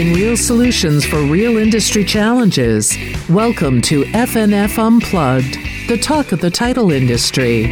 providing 0.00 0.14
real 0.18 0.36
solutions 0.36 1.04
for 1.04 1.20
real 1.20 1.58
industry 1.58 2.02
challenges. 2.02 2.96
Welcome 3.28 3.82
to 3.82 4.04
FNF 4.04 4.78
Unplugged, 4.78 5.58
the 5.88 5.98
talk 5.98 6.32
of 6.32 6.40
the 6.40 6.50
title 6.50 6.90
industry. 6.90 7.66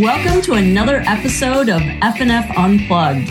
Welcome 0.00 0.42
to 0.42 0.54
another 0.54 1.04
episode 1.06 1.68
of 1.68 1.80
FNF 1.80 2.56
Unplugged. 2.56 3.30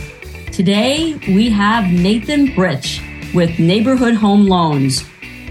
Today 0.54 1.20
we 1.28 1.50
have 1.50 1.92
Nathan 1.92 2.56
Britch 2.56 3.02
with 3.34 3.60
Neighborhood 3.60 4.14
Home 4.14 4.48
Loans. 4.48 5.04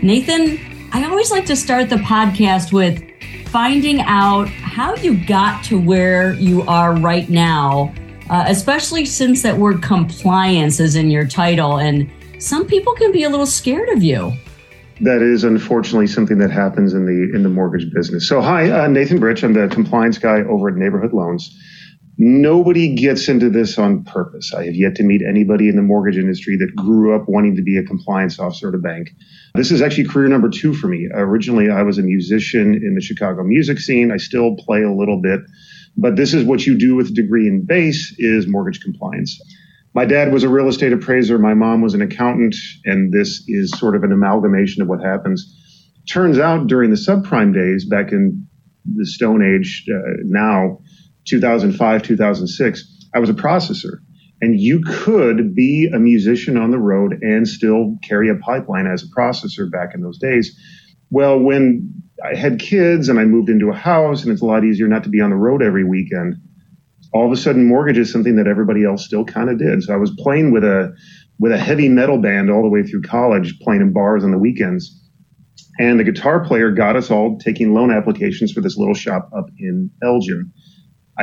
Nathan, 0.03 0.59
I 0.93 1.05
always 1.05 1.31
like 1.31 1.45
to 1.47 1.57
start 1.57 1.91
the 1.91 1.97
podcast 1.97 2.73
with 2.73 3.05
finding 3.49 4.01
out 4.01 4.49
how 4.73 4.95
you 4.97 5.23
got 5.27 5.63
to 5.63 5.79
where 5.79 6.33
you 6.33 6.63
are 6.63 6.97
right 6.97 7.29
now, 7.29 7.93
uh, 8.31 8.45
especially 8.49 9.05
since 9.05 9.43
that 9.43 9.59
word 9.59 9.83
compliance 9.83 10.81
is 10.81 10.97
in 10.97 11.11
your 11.11 11.27
title. 11.27 11.77
And 11.77 12.11
some 12.39 12.67
people 12.67 12.95
can 12.95 13.13
be 13.13 13.23
a 13.25 13.29
little 13.29 13.45
scared 13.45 13.91
of 13.91 14.03
you. 14.03 14.33
That 15.03 15.21
is 15.21 15.45
unfortunately 15.45 16.07
something 16.07 16.39
that 16.39 16.51
happens 16.51 16.95
in 16.95 17.05
the 17.05 17.37
in 17.37 17.43
the 17.43 17.51
mortgage 17.51 17.93
business. 17.93 18.27
So, 18.27 18.41
hi, 18.41 18.71
uh, 18.71 18.89
Nathan 18.89 19.21
Britch. 19.21 19.43
I'm 19.43 19.53
the 19.53 19.69
compliance 19.69 20.17
guy 20.17 20.41
over 20.41 20.69
at 20.69 20.77
Neighborhood 20.77 21.13
Loans. 21.13 21.55
Nobody 22.25 22.95
gets 22.95 23.29
into 23.29 23.51
this 23.51 23.77
on 23.81 24.05
purpose. 24.05 24.55
I 24.55 24.67
have 24.67 24.77
yet 24.77 24.95
to 24.95 25.03
meet 25.03 25.23
anybody 25.29 25.69
in 25.69 25.75
the 25.75 25.83
mortgage 25.83 26.17
industry 26.17 26.57
that 26.57 26.77
grew 26.77 27.17
up 27.17 27.29
wanting 27.29 27.57
to 27.57 27.63
be 27.63 27.77
a 27.77 27.83
compliance 27.83 28.39
officer 28.39 28.69
at 28.69 28.77
a 28.77 28.79
bank. 28.79 29.11
This 29.57 29.73
is 29.73 29.83
actually 29.83 30.05
career 30.05 30.29
number 30.29 30.49
two 30.49 30.73
for 30.73 30.87
me. 30.87 31.09
Originally, 31.13 31.69
I 31.69 31.83
was 31.83 31.99
a 31.99 32.03
musician 32.03 32.75
in 32.75 32.95
the 32.95 33.01
Chicago 33.01 33.43
music 33.43 33.81
scene. 33.81 34.13
I 34.13 34.19
still 34.19 34.55
play 34.55 34.83
a 34.83 34.93
little 34.93 35.21
bit, 35.21 35.41
but 35.97 36.15
this 36.15 36.33
is 36.33 36.45
what 36.45 36.65
you 36.65 36.79
do 36.79 36.95
with 36.95 37.09
a 37.09 37.13
degree 37.13 37.49
in 37.49 37.65
bass 37.67 38.15
is 38.19 38.47
mortgage 38.47 38.81
compliance. 38.83 39.37
My 39.93 40.05
dad 40.05 40.33
was 40.33 40.45
a 40.45 40.49
real 40.49 40.69
estate 40.69 40.93
appraiser. 40.93 41.41
My 41.41 41.55
mom 41.55 41.83
was 41.83 41.95
an 41.95 42.03
accountant, 42.03 42.55
and 42.85 43.13
this 43.13 43.43
is 43.49 43.77
sort 43.77 43.97
of 43.97 44.05
an 44.05 44.13
amalgamation 44.13 44.81
of 44.81 44.87
what 44.87 45.03
happens. 45.03 45.59
Turns 46.09 46.39
out 46.39 46.69
during 46.69 46.91
the 46.91 46.97
subprime 46.97 47.53
days 47.53 47.85
back 47.85 48.13
in 48.13 48.47
the 48.95 49.07
Stone 49.07 49.43
Age, 49.43 49.85
uh, 49.93 49.99
now 50.23 50.79
2005, 51.27 52.03
2006, 52.03 53.07
I 53.15 53.19
was 53.19 53.31
a 53.31 53.35
processor. 53.35 53.99
And 54.41 54.59
you 54.59 54.81
could 54.81 55.55
be 55.55 55.89
a 55.95 56.01
musician 56.01 56.57
on 56.57 56.73
the 56.73 56.79
road 56.79 57.23
and 57.23 57.47
still 57.47 57.97
carry 58.03 58.29
a 58.29 58.35
pipeline 58.35 58.89
as 58.89 59.05
a 59.05 59.07
processor 59.07 59.71
back 59.71 59.95
in 59.95 60.03
those 60.03 60.19
days. 60.19 60.59
Well, 61.11 61.39
when 61.39 61.95
I 62.25 62.35
had 62.35 62.59
kids 62.59 63.09
and 63.09 63.21
I 63.21 63.25
moved 63.25 63.51
into 63.51 63.69
a 63.69 63.75
house 63.75 64.23
and 64.23 64.33
it's 64.33 64.43
a 64.43 64.47
lot 64.47 64.65
easier 64.65 64.89
not 64.89 65.05
to 65.05 65.11
be 65.11 65.21
on 65.21 65.31
the 65.31 65.37
road 65.37 65.63
every 65.63 65.85
weekend, 65.85 66.37
all 67.13 67.27
of 67.27 67.33
a 67.33 67.37
sudden 67.37 67.67
mortgage 67.67 67.99
is 67.99 68.11
something 68.11 68.37
that 68.37 68.47
everybody 68.47 68.85
else 68.85 69.05
still 69.05 69.25
kind 69.25 69.49
of 69.49 69.59
did. 69.59 69.83
So 69.83 69.93
I 69.93 69.97
was 69.97 70.11
playing 70.19 70.51
with 70.51 70.65
a 70.65 70.93
with 71.39 71.53
a 71.53 71.59
heavy 71.59 71.89
metal 71.89 72.19
band 72.19 72.51
all 72.51 72.63
the 72.63 72.69
way 72.69 72.83
through 72.83 73.03
college, 73.03 73.59
playing 73.61 73.81
in 73.81 73.93
bars 73.93 74.25
on 74.25 74.31
the 74.31 74.39
weekends. 74.39 74.99
And 75.79 75.99
the 75.99 76.05
guitar 76.05 76.45
player 76.45 76.71
got 76.71 76.97
us 76.97 77.11
all 77.11 77.39
taking 77.39 77.75
loan 77.75 77.91
applications 77.91 78.53
for 78.53 78.61
this 78.61 78.77
little 78.77 78.95
shop 78.95 79.31
up 79.37 79.47
in 79.59 79.91
Elgin. 80.03 80.53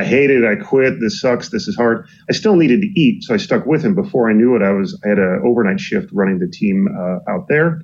I 0.00 0.04
hated 0.04 0.44
it. 0.44 0.48
I 0.48 0.56
quit. 0.56 0.98
This 0.98 1.20
sucks. 1.20 1.50
This 1.50 1.68
is 1.68 1.76
hard. 1.76 2.08
I 2.30 2.32
still 2.32 2.56
needed 2.56 2.80
to 2.80 2.86
eat, 2.98 3.22
so 3.22 3.34
I 3.34 3.36
stuck 3.36 3.66
with 3.66 3.84
him. 3.84 3.94
Before 3.94 4.30
I 4.30 4.32
knew 4.32 4.56
it, 4.56 4.62
I 4.62 4.70
was 4.70 4.98
I 5.04 5.08
had 5.08 5.18
an 5.18 5.42
overnight 5.44 5.78
shift 5.78 6.08
running 6.10 6.38
the 6.38 6.48
team 6.48 6.88
uh, 6.88 7.30
out 7.30 7.48
there, 7.48 7.82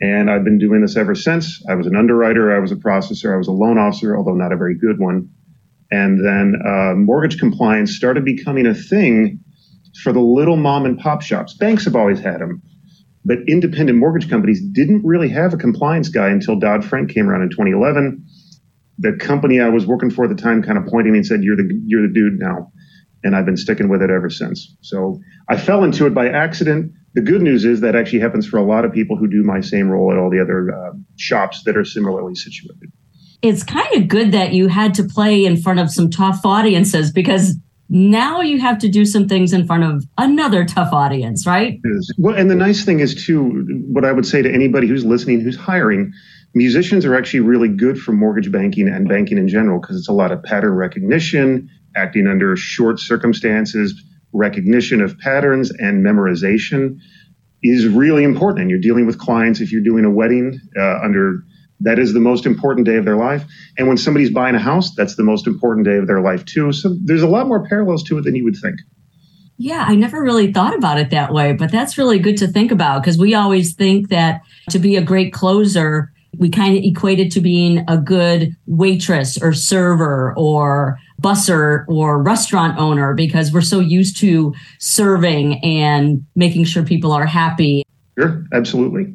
and 0.00 0.30
I've 0.30 0.42
been 0.42 0.58
doing 0.58 0.80
this 0.80 0.96
ever 0.96 1.14
since. 1.14 1.62
I 1.68 1.74
was 1.74 1.86
an 1.86 1.96
underwriter. 1.96 2.56
I 2.56 2.60
was 2.60 2.72
a 2.72 2.76
processor. 2.76 3.34
I 3.34 3.36
was 3.36 3.46
a 3.46 3.52
loan 3.52 3.76
officer, 3.76 4.16
although 4.16 4.34
not 4.34 4.52
a 4.52 4.56
very 4.56 4.74
good 4.74 4.98
one. 4.98 5.28
And 5.90 6.24
then 6.24 6.54
uh, 6.66 6.94
mortgage 6.94 7.38
compliance 7.38 7.94
started 7.94 8.24
becoming 8.24 8.66
a 8.66 8.74
thing 8.74 9.40
for 10.02 10.14
the 10.14 10.20
little 10.20 10.56
mom 10.56 10.86
and 10.86 10.98
pop 10.98 11.20
shops. 11.20 11.52
Banks 11.52 11.84
have 11.84 11.96
always 11.96 12.20
had 12.20 12.40
them, 12.40 12.62
but 13.22 13.36
independent 13.46 13.98
mortgage 13.98 14.30
companies 14.30 14.62
didn't 14.72 15.04
really 15.04 15.28
have 15.28 15.52
a 15.52 15.58
compliance 15.58 16.08
guy 16.08 16.30
until 16.30 16.58
Dodd 16.58 16.86
Frank 16.86 17.10
came 17.10 17.28
around 17.28 17.42
in 17.42 17.50
2011 17.50 18.24
the 19.00 19.14
company 19.14 19.60
I 19.60 19.68
was 19.70 19.86
working 19.86 20.10
for 20.10 20.24
at 20.24 20.36
the 20.36 20.40
time 20.40 20.62
kind 20.62 20.78
of 20.78 20.86
pointed 20.86 21.10
me 21.12 21.18
and 21.18 21.26
said, 21.26 21.42
"You're 21.42 21.56
the 21.56 21.68
you're 21.86 22.06
the 22.06 22.12
dude 22.12 22.38
now," 22.38 22.70
and 23.24 23.34
I've 23.34 23.46
been 23.46 23.56
sticking 23.56 23.88
with 23.88 24.02
it 24.02 24.10
ever 24.10 24.30
since. 24.30 24.76
So 24.82 25.20
I 25.48 25.56
fell 25.56 25.82
into 25.82 26.06
it 26.06 26.14
by 26.14 26.28
accident. 26.28 26.92
The 27.14 27.22
good 27.22 27.42
news 27.42 27.64
is 27.64 27.80
that 27.80 27.96
actually 27.96 28.20
happens 28.20 28.46
for 28.46 28.58
a 28.58 28.62
lot 28.62 28.84
of 28.84 28.92
people 28.92 29.16
who 29.16 29.26
do 29.26 29.42
my 29.42 29.60
same 29.60 29.88
role 29.88 30.12
at 30.12 30.18
all 30.18 30.30
the 30.30 30.40
other 30.40 30.70
uh, 30.70 30.92
shops 31.16 31.64
that 31.64 31.76
are 31.76 31.84
similarly 31.84 32.34
situated. 32.34 32.92
It's 33.42 33.64
kind 33.64 33.94
of 33.94 34.06
good 34.06 34.32
that 34.32 34.52
you 34.52 34.68
had 34.68 34.94
to 34.94 35.04
play 35.04 35.44
in 35.44 35.56
front 35.56 35.80
of 35.80 35.90
some 35.90 36.10
tough 36.10 36.44
audiences 36.44 37.10
because 37.10 37.56
now 37.88 38.40
you 38.40 38.60
have 38.60 38.78
to 38.78 38.88
do 38.88 39.04
some 39.04 39.26
things 39.26 39.52
in 39.52 39.66
front 39.66 39.82
of 39.82 40.04
another 40.18 40.64
tough 40.64 40.92
audience, 40.92 41.46
right? 41.46 41.80
Well, 42.18 42.36
and 42.36 42.50
the 42.50 42.54
nice 42.54 42.84
thing 42.84 43.00
is 43.00 43.14
too, 43.24 43.66
what 43.90 44.04
I 44.04 44.12
would 44.12 44.26
say 44.26 44.42
to 44.42 44.52
anybody 44.52 44.86
who's 44.86 45.04
listening, 45.04 45.40
who's 45.40 45.56
hiring, 45.56 46.12
musicians 46.54 47.04
are 47.04 47.14
actually 47.14 47.40
really 47.40 47.68
good 47.68 47.98
for 47.98 48.12
mortgage 48.12 48.50
banking 48.50 48.88
and 48.88 49.08
banking 49.08 49.38
in 49.38 49.48
general 49.48 49.80
because 49.80 49.96
it's 49.96 50.08
a 50.08 50.12
lot 50.12 50.32
of 50.32 50.42
pattern 50.42 50.74
recognition, 50.74 51.68
acting 51.96 52.26
under 52.26 52.56
short 52.56 52.98
circumstances, 52.98 54.02
recognition 54.32 55.00
of 55.00 55.18
patterns 55.18 55.70
and 55.70 56.04
memorization 56.04 56.98
is 57.62 57.86
really 57.86 58.24
important. 58.24 58.60
And 58.60 58.70
you're 58.70 58.80
dealing 58.80 59.06
with 59.06 59.18
clients 59.18 59.60
if 59.60 59.70
you're 59.70 59.82
doing 59.82 60.04
a 60.04 60.10
wedding 60.10 60.58
uh, 60.78 61.00
under 61.02 61.44
that 61.82 61.98
is 61.98 62.12
the 62.12 62.20
most 62.20 62.44
important 62.44 62.86
day 62.86 62.96
of 62.96 63.04
their 63.04 63.16
life. 63.16 63.44
And 63.78 63.88
when 63.88 63.96
somebody's 63.96 64.30
buying 64.30 64.54
a 64.54 64.58
house, 64.58 64.94
that's 64.94 65.16
the 65.16 65.22
most 65.22 65.46
important 65.46 65.86
day 65.86 65.96
of 65.96 66.06
their 66.06 66.20
life 66.20 66.44
too. 66.44 66.72
So 66.72 66.94
there's 67.04 67.22
a 67.22 67.28
lot 67.28 67.48
more 67.48 67.66
parallels 67.66 68.02
to 68.04 68.18
it 68.18 68.24
than 68.24 68.34
you 68.34 68.44
would 68.44 68.56
think. 68.56 68.76
Yeah, 69.56 69.84
I 69.86 69.94
never 69.94 70.22
really 70.22 70.52
thought 70.52 70.74
about 70.74 70.98
it 70.98 71.10
that 71.10 71.32
way, 71.32 71.52
but 71.52 71.70
that's 71.70 71.98
really 71.98 72.18
good 72.18 72.38
to 72.38 72.48
think 72.48 72.70
about 72.70 73.02
because 73.02 73.18
we 73.18 73.34
always 73.34 73.74
think 73.74 74.08
that 74.08 74.40
to 74.70 74.78
be 74.78 74.96
a 74.96 75.02
great 75.02 75.32
closer, 75.32 76.12
we 76.38 76.48
kind 76.48 76.76
of 76.76 76.82
equate 76.84 77.18
it 77.18 77.30
to 77.32 77.40
being 77.40 77.84
a 77.88 77.98
good 77.98 78.54
waitress 78.66 79.40
or 79.42 79.52
server 79.52 80.34
or 80.36 80.98
busser 81.20 81.84
or 81.88 82.22
restaurant 82.22 82.78
owner 82.78 83.14
because 83.14 83.52
we're 83.52 83.60
so 83.60 83.80
used 83.80 84.16
to 84.18 84.54
serving 84.78 85.62
and 85.64 86.24
making 86.34 86.64
sure 86.64 86.82
people 86.82 87.12
are 87.12 87.26
happy. 87.26 87.82
Sure, 88.18 88.44
absolutely. 88.52 89.14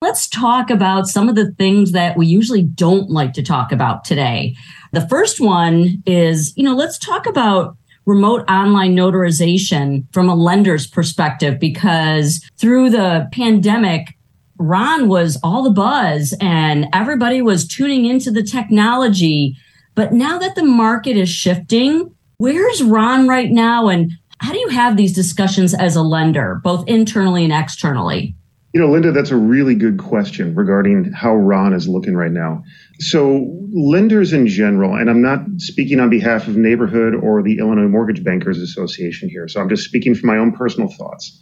Let's 0.00 0.28
talk 0.28 0.70
about 0.70 1.06
some 1.06 1.28
of 1.28 1.36
the 1.36 1.52
things 1.52 1.92
that 1.92 2.16
we 2.16 2.26
usually 2.26 2.62
don't 2.62 3.08
like 3.10 3.34
to 3.34 3.42
talk 3.42 3.70
about 3.70 4.04
today. 4.04 4.56
The 4.92 5.06
first 5.08 5.40
one 5.40 6.02
is, 6.06 6.52
you 6.56 6.64
know, 6.64 6.74
let's 6.74 6.98
talk 6.98 7.26
about 7.26 7.76
remote 8.04 8.44
online 8.50 8.96
notarization 8.96 10.04
from 10.12 10.28
a 10.28 10.34
lender's 10.34 10.86
perspective 10.86 11.60
because 11.60 12.42
through 12.56 12.90
the 12.90 13.28
pandemic, 13.32 14.16
Ron 14.62 15.08
was 15.08 15.38
all 15.42 15.62
the 15.62 15.70
buzz 15.70 16.34
and 16.40 16.86
everybody 16.92 17.42
was 17.42 17.66
tuning 17.66 18.04
into 18.04 18.30
the 18.30 18.42
technology. 18.42 19.56
But 19.94 20.12
now 20.12 20.38
that 20.38 20.54
the 20.54 20.62
market 20.62 21.16
is 21.16 21.28
shifting, 21.28 22.14
where's 22.38 22.82
Ron 22.82 23.28
right 23.28 23.50
now? 23.50 23.88
And 23.88 24.12
how 24.38 24.52
do 24.52 24.58
you 24.58 24.68
have 24.68 24.96
these 24.96 25.12
discussions 25.12 25.74
as 25.74 25.96
a 25.96 26.02
lender, 26.02 26.60
both 26.62 26.88
internally 26.88 27.44
and 27.44 27.52
externally? 27.52 28.34
You 28.72 28.80
know, 28.80 28.90
Linda, 28.90 29.12
that's 29.12 29.30
a 29.30 29.36
really 29.36 29.74
good 29.74 29.98
question 29.98 30.54
regarding 30.54 31.12
how 31.12 31.34
Ron 31.34 31.74
is 31.74 31.88
looking 31.88 32.14
right 32.16 32.32
now. 32.32 32.62
So, 33.00 33.46
lenders 33.70 34.32
in 34.32 34.46
general, 34.46 34.94
and 34.94 35.10
I'm 35.10 35.20
not 35.20 35.40
speaking 35.58 36.00
on 36.00 36.08
behalf 36.08 36.48
of 36.48 36.56
Neighborhood 36.56 37.14
or 37.14 37.42
the 37.42 37.58
Illinois 37.58 37.88
Mortgage 37.88 38.24
Bankers 38.24 38.58
Association 38.58 39.28
here, 39.28 39.46
so 39.46 39.60
I'm 39.60 39.68
just 39.68 39.84
speaking 39.84 40.14
from 40.14 40.28
my 40.28 40.38
own 40.38 40.52
personal 40.52 40.88
thoughts 40.88 41.41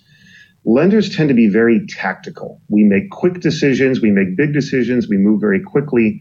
lenders 0.65 1.15
tend 1.15 1.29
to 1.29 1.35
be 1.35 1.49
very 1.49 1.87
tactical. 1.87 2.61
We 2.69 2.85
make 2.85 3.11
quick 3.11 3.41
decisions, 3.41 4.01
we 4.01 4.11
make 4.11 4.37
big 4.37 4.53
decisions, 4.53 5.09
we 5.09 5.17
move 5.17 5.41
very 5.41 5.61
quickly. 5.61 6.21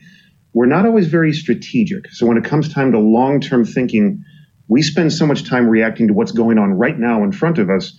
We're 0.54 0.66
not 0.66 0.86
always 0.86 1.08
very 1.08 1.34
strategic. 1.34 2.10
So 2.12 2.26
when 2.26 2.38
it 2.38 2.44
comes 2.44 2.74
time 2.74 2.92
to 2.94 3.00
long 3.00 3.42
term 3.42 3.66
thinking, 3.66 4.24
we 4.68 4.82
spend 4.82 5.14
so 5.14 5.26
much 5.26 5.48
time 5.48 5.68
reacting 5.68 6.08
to 6.08 6.14
what's 6.14 6.32
going 6.32 6.58
on 6.58 6.74
right 6.74 6.98
now 6.98 7.24
in 7.24 7.32
front 7.32 7.58
of 7.58 7.70
us 7.70 7.98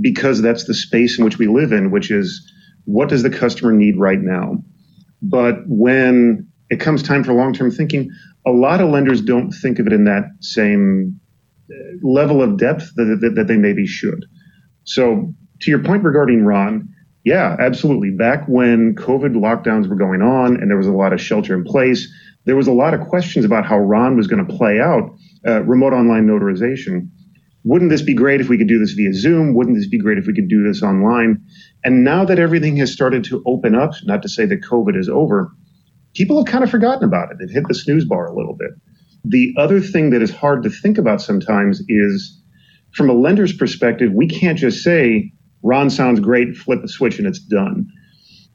because 0.00 0.40
that's 0.40 0.64
the 0.64 0.74
space 0.74 1.18
in 1.18 1.24
which 1.24 1.38
we 1.38 1.46
live 1.46 1.72
in, 1.72 1.90
which 1.90 2.10
is 2.10 2.50
what 2.84 3.08
does 3.08 3.22
the 3.22 3.30
customer 3.30 3.72
need 3.72 3.98
right 3.98 4.20
now? 4.20 4.62
But 5.20 5.56
when 5.66 6.48
it 6.70 6.80
comes 6.80 7.02
time 7.02 7.22
for 7.22 7.32
long 7.32 7.52
term 7.52 7.70
thinking, 7.70 8.10
a 8.46 8.50
lot 8.50 8.80
of 8.80 8.88
lenders 8.88 9.20
don't 9.20 9.52
think 9.52 9.78
of 9.78 9.86
it 9.86 9.92
in 9.92 10.04
that 10.04 10.24
same 10.40 11.20
uh, 11.70 11.74
level 12.02 12.42
of 12.42 12.56
depth 12.56 12.92
that, 12.96 13.18
that, 13.20 13.34
that 13.36 13.46
they 13.46 13.56
maybe 13.56 13.86
should. 13.86 14.24
So 14.84 15.34
to 15.62 15.70
your 15.70 15.82
point 15.82 16.04
regarding 16.04 16.44
Ron, 16.44 16.88
yeah, 17.24 17.56
absolutely. 17.60 18.10
Back 18.10 18.46
when 18.48 18.94
COVID 18.96 19.34
lockdowns 19.34 19.88
were 19.88 19.96
going 19.96 20.22
on 20.22 20.56
and 20.60 20.70
there 20.70 20.76
was 20.76 20.88
a 20.88 20.92
lot 20.92 21.12
of 21.12 21.20
shelter 21.20 21.54
in 21.54 21.64
place, 21.64 22.12
there 22.44 22.56
was 22.56 22.66
a 22.66 22.72
lot 22.72 22.94
of 22.94 23.00
questions 23.00 23.44
about 23.44 23.64
how 23.64 23.78
Ron 23.78 24.16
was 24.16 24.26
going 24.26 24.44
to 24.44 24.56
play 24.56 24.80
out 24.80 25.14
uh, 25.46 25.62
remote 25.62 25.92
online 25.92 26.26
notarization. 26.26 27.08
Wouldn't 27.64 27.90
this 27.90 28.02
be 28.02 28.14
great 28.14 28.40
if 28.40 28.48
we 28.48 28.58
could 28.58 28.66
do 28.66 28.80
this 28.80 28.92
via 28.92 29.14
Zoom? 29.14 29.54
Wouldn't 29.54 29.76
this 29.76 29.88
be 29.88 29.98
great 29.98 30.18
if 30.18 30.26
we 30.26 30.34
could 30.34 30.48
do 30.48 30.64
this 30.64 30.82
online? 30.82 31.40
And 31.84 32.02
now 32.02 32.24
that 32.24 32.40
everything 32.40 32.76
has 32.78 32.92
started 32.92 33.22
to 33.24 33.40
open 33.46 33.76
up, 33.76 33.92
not 34.02 34.22
to 34.22 34.28
say 34.28 34.44
that 34.46 34.62
COVID 34.62 34.98
is 34.98 35.08
over, 35.08 35.52
people 36.14 36.38
have 36.38 36.50
kind 36.50 36.64
of 36.64 36.70
forgotten 36.70 37.04
about 37.04 37.30
it. 37.30 37.36
They've 37.38 37.50
hit 37.50 37.68
the 37.68 37.74
snooze 37.74 38.04
bar 38.04 38.26
a 38.26 38.34
little 38.34 38.54
bit. 38.54 38.70
The 39.24 39.54
other 39.56 39.80
thing 39.80 40.10
that 40.10 40.22
is 40.22 40.32
hard 40.32 40.64
to 40.64 40.70
think 40.70 40.98
about 40.98 41.22
sometimes 41.22 41.82
is 41.88 42.42
from 42.92 43.08
a 43.08 43.14
lender's 43.14 43.52
perspective, 43.52 44.12
we 44.12 44.26
can't 44.26 44.58
just 44.58 44.82
say, 44.82 45.32
Ron 45.62 45.90
sounds 45.90 46.20
great, 46.20 46.56
flip 46.56 46.82
a 46.82 46.88
switch 46.88 47.18
and 47.18 47.26
it's 47.26 47.38
done. 47.38 47.86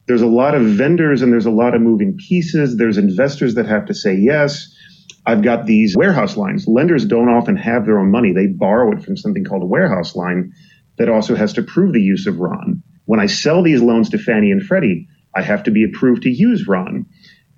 There's 0.06 0.22
a 0.22 0.26
lot 0.26 0.54
of 0.54 0.62
vendors 0.62 1.22
and 1.22 1.32
there's 1.32 1.46
a 1.46 1.50
lot 1.50 1.74
of 1.74 1.82
moving 1.82 2.16
pieces. 2.16 2.76
There's 2.76 2.98
investors 2.98 3.54
that 3.54 3.66
have 3.66 3.86
to 3.86 3.94
say 3.94 4.14
yes. 4.14 4.74
I've 5.26 5.42
got 5.42 5.66
these 5.66 5.96
warehouse 5.96 6.36
lines. 6.36 6.66
Lenders 6.66 7.04
don't 7.04 7.28
often 7.28 7.56
have 7.56 7.84
their 7.84 7.98
own 7.98 8.10
money. 8.10 8.32
They 8.32 8.46
borrow 8.46 8.92
it 8.92 9.02
from 9.02 9.16
something 9.16 9.44
called 9.44 9.62
a 9.62 9.66
warehouse 9.66 10.16
line 10.16 10.52
that 10.96 11.10
also 11.10 11.34
has 11.34 11.52
to 11.54 11.62
prove 11.62 11.92
the 11.92 12.00
use 12.00 12.26
of 12.26 12.40
Ron. 12.40 12.82
When 13.04 13.20
I 13.20 13.26
sell 13.26 13.62
these 13.62 13.82
loans 13.82 14.08
to 14.10 14.18
Fannie 14.18 14.50
and 14.50 14.62
Freddie, 14.62 15.06
I 15.34 15.42
have 15.42 15.62
to 15.64 15.70
be 15.70 15.84
approved 15.84 16.22
to 16.22 16.30
use 16.30 16.66
Ron. 16.66 17.06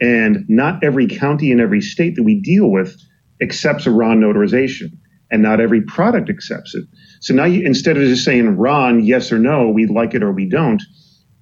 And 0.01 0.45
not 0.49 0.83
every 0.83 1.07
county 1.07 1.53
and 1.53 1.61
every 1.61 1.81
state 1.81 2.17
that 2.17 2.23
we 2.23 2.41
deal 2.41 2.71
with 2.71 2.97
accepts 3.41 3.87
a 3.87 3.91
Ron 3.91 4.21
notarization, 4.21 4.93
and 5.31 5.43
not 5.43 5.61
every 5.61 5.83
product 5.83 6.29
accepts 6.29 6.75
it. 6.75 6.85
So 7.21 7.35
now, 7.35 7.45
you, 7.45 7.65
instead 7.65 7.97
of 7.97 8.03
just 8.05 8.25
saying 8.25 8.57
Ron, 8.57 9.05
yes 9.05 9.31
or 9.31 9.39
no, 9.39 9.69
we 9.71 9.87
like 9.87 10.15
it 10.15 10.23
or 10.23 10.33
we 10.33 10.49
don't, 10.49 10.83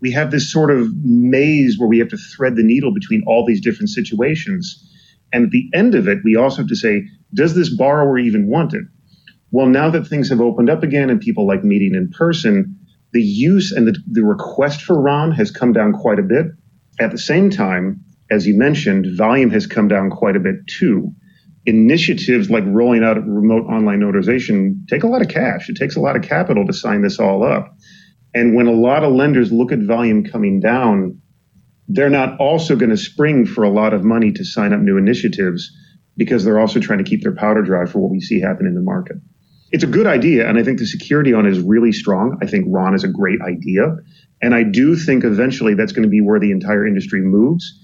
we 0.00 0.12
have 0.12 0.30
this 0.30 0.52
sort 0.52 0.70
of 0.70 0.88
maze 1.02 1.78
where 1.78 1.88
we 1.88 1.98
have 1.98 2.08
to 2.08 2.18
thread 2.18 2.56
the 2.56 2.62
needle 2.62 2.92
between 2.92 3.24
all 3.26 3.44
these 3.46 3.60
different 3.60 3.90
situations. 3.90 4.84
And 5.32 5.44
at 5.44 5.50
the 5.50 5.68
end 5.74 5.94
of 5.94 6.08
it, 6.08 6.18
we 6.24 6.36
also 6.36 6.58
have 6.58 6.68
to 6.68 6.76
say, 6.76 7.04
does 7.34 7.54
this 7.54 7.74
borrower 7.74 8.18
even 8.18 8.48
want 8.48 8.74
it? 8.74 8.84
Well, 9.50 9.66
now 9.66 9.90
that 9.90 10.06
things 10.06 10.28
have 10.28 10.40
opened 10.40 10.70
up 10.70 10.82
again 10.82 11.10
and 11.10 11.20
people 11.20 11.46
like 11.46 11.64
meeting 11.64 11.94
in 11.94 12.10
person, 12.10 12.78
the 13.12 13.22
use 13.22 13.72
and 13.72 13.88
the, 13.88 13.96
the 14.10 14.22
request 14.22 14.82
for 14.82 15.00
Ron 15.00 15.32
has 15.32 15.50
come 15.50 15.72
down 15.72 15.92
quite 15.92 16.18
a 16.18 16.22
bit. 16.22 16.46
At 17.00 17.10
the 17.10 17.18
same 17.18 17.50
time, 17.50 18.04
as 18.30 18.46
you 18.46 18.56
mentioned, 18.58 19.16
volume 19.16 19.50
has 19.50 19.66
come 19.66 19.88
down 19.88 20.10
quite 20.10 20.36
a 20.36 20.40
bit 20.40 20.66
too. 20.66 21.12
Initiatives 21.68 22.48
like 22.48 22.64
rolling 22.66 23.04
out 23.04 23.18
remote 23.26 23.66
online 23.66 24.00
notarization 24.00 24.88
take 24.88 25.02
a 25.02 25.06
lot 25.06 25.20
of 25.20 25.28
cash. 25.28 25.68
It 25.68 25.76
takes 25.76 25.96
a 25.96 26.00
lot 26.00 26.16
of 26.16 26.22
capital 26.22 26.66
to 26.66 26.72
sign 26.72 27.02
this 27.02 27.18
all 27.18 27.44
up. 27.44 27.76
And 28.32 28.54
when 28.54 28.68
a 28.68 28.72
lot 28.72 29.04
of 29.04 29.12
lenders 29.12 29.52
look 29.52 29.70
at 29.70 29.80
volume 29.80 30.24
coming 30.24 30.60
down, 30.60 31.20
they're 31.86 32.08
not 32.08 32.40
also 32.40 32.74
going 32.74 32.88
to 32.88 32.96
spring 32.96 33.44
for 33.44 33.64
a 33.64 33.70
lot 33.70 33.92
of 33.92 34.02
money 34.02 34.32
to 34.32 34.44
sign 34.44 34.72
up 34.72 34.80
new 34.80 34.96
initiatives 34.96 35.70
because 36.16 36.42
they're 36.42 36.58
also 36.58 36.80
trying 36.80 37.04
to 37.04 37.04
keep 37.04 37.22
their 37.22 37.34
powder 37.34 37.62
dry 37.62 37.84
for 37.84 37.98
what 37.98 38.10
we 38.10 38.20
see 38.20 38.40
happen 38.40 38.66
in 38.66 38.74
the 38.74 38.80
market. 38.80 39.18
It's 39.70 39.84
a 39.84 39.88
good 39.88 40.06
idea, 40.06 40.48
and 40.48 40.58
I 40.58 40.62
think 40.62 40.78
the 40.78 40.86
security 40.86 41.34
on 41.34 41.44
it 41.44 41.52
is 41.52 41.60
really 41.60 41.92
strong. 41.92 42.38
I 42.40 42.46
think 42.46 42.64
Ron 42.68 42.94
is 42.94 43.04
a 43.04 43.08
great 43.08 43.40
idea. 43.42 43.94
And 44.40 44.54
I 44.54 44.62
do 44.62 44.96
think 44.96 45.22
eventually 45.22 45.74
that's 45.74 45.92
going 45.92 46.04
to 46.04 46.08
be 46.08 46.22
where 46.22 46.40
the 46.40 46.50
entire 46.50 46.86
industry 46.86 47.20
moves 47.20 47.78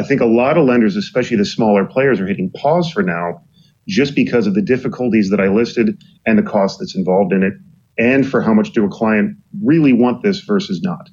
I 0.00 0.02
think 0.02 0.22
a 0.22 0.26
lot 0.26 0.56
of 0.56 0.64
lenders, 0.64 0.96
especially 0.96 1.36
the 1.36 1.44
smaller 1.44 1.84
players, 1.84 2.20
are 2.20 2.26
hitting 2.26 2.50
pause 2.52 2.90
for 2.90 3.02
now 3.02 3.42
just 3.86 4.14
because 4.14 4.46
of 4.46 4.54
the 4.54 4.62
difficulties 4.62 5.28
that 5.28 5.40
I 5.40 5.48
listed 5.48 6.02
and 6.24 6.38
the 6.38 6.42
cost 6.42 6.78
that's 6.78 6.96
involved 6.96 7.34
in 7.34 7.42
it, 7.42 7.52
and 7.98 8.26
for 8.26 8.40
how 8.40 8.54
much 8.54 8.72
do 8.72 8.82
a 8.86 8.88
client 8.88 9.36
really 9.62 9.92
want 9.92 10.22
this 10.22 10.40
versus 10.40 10.80
not. 10.80 11.10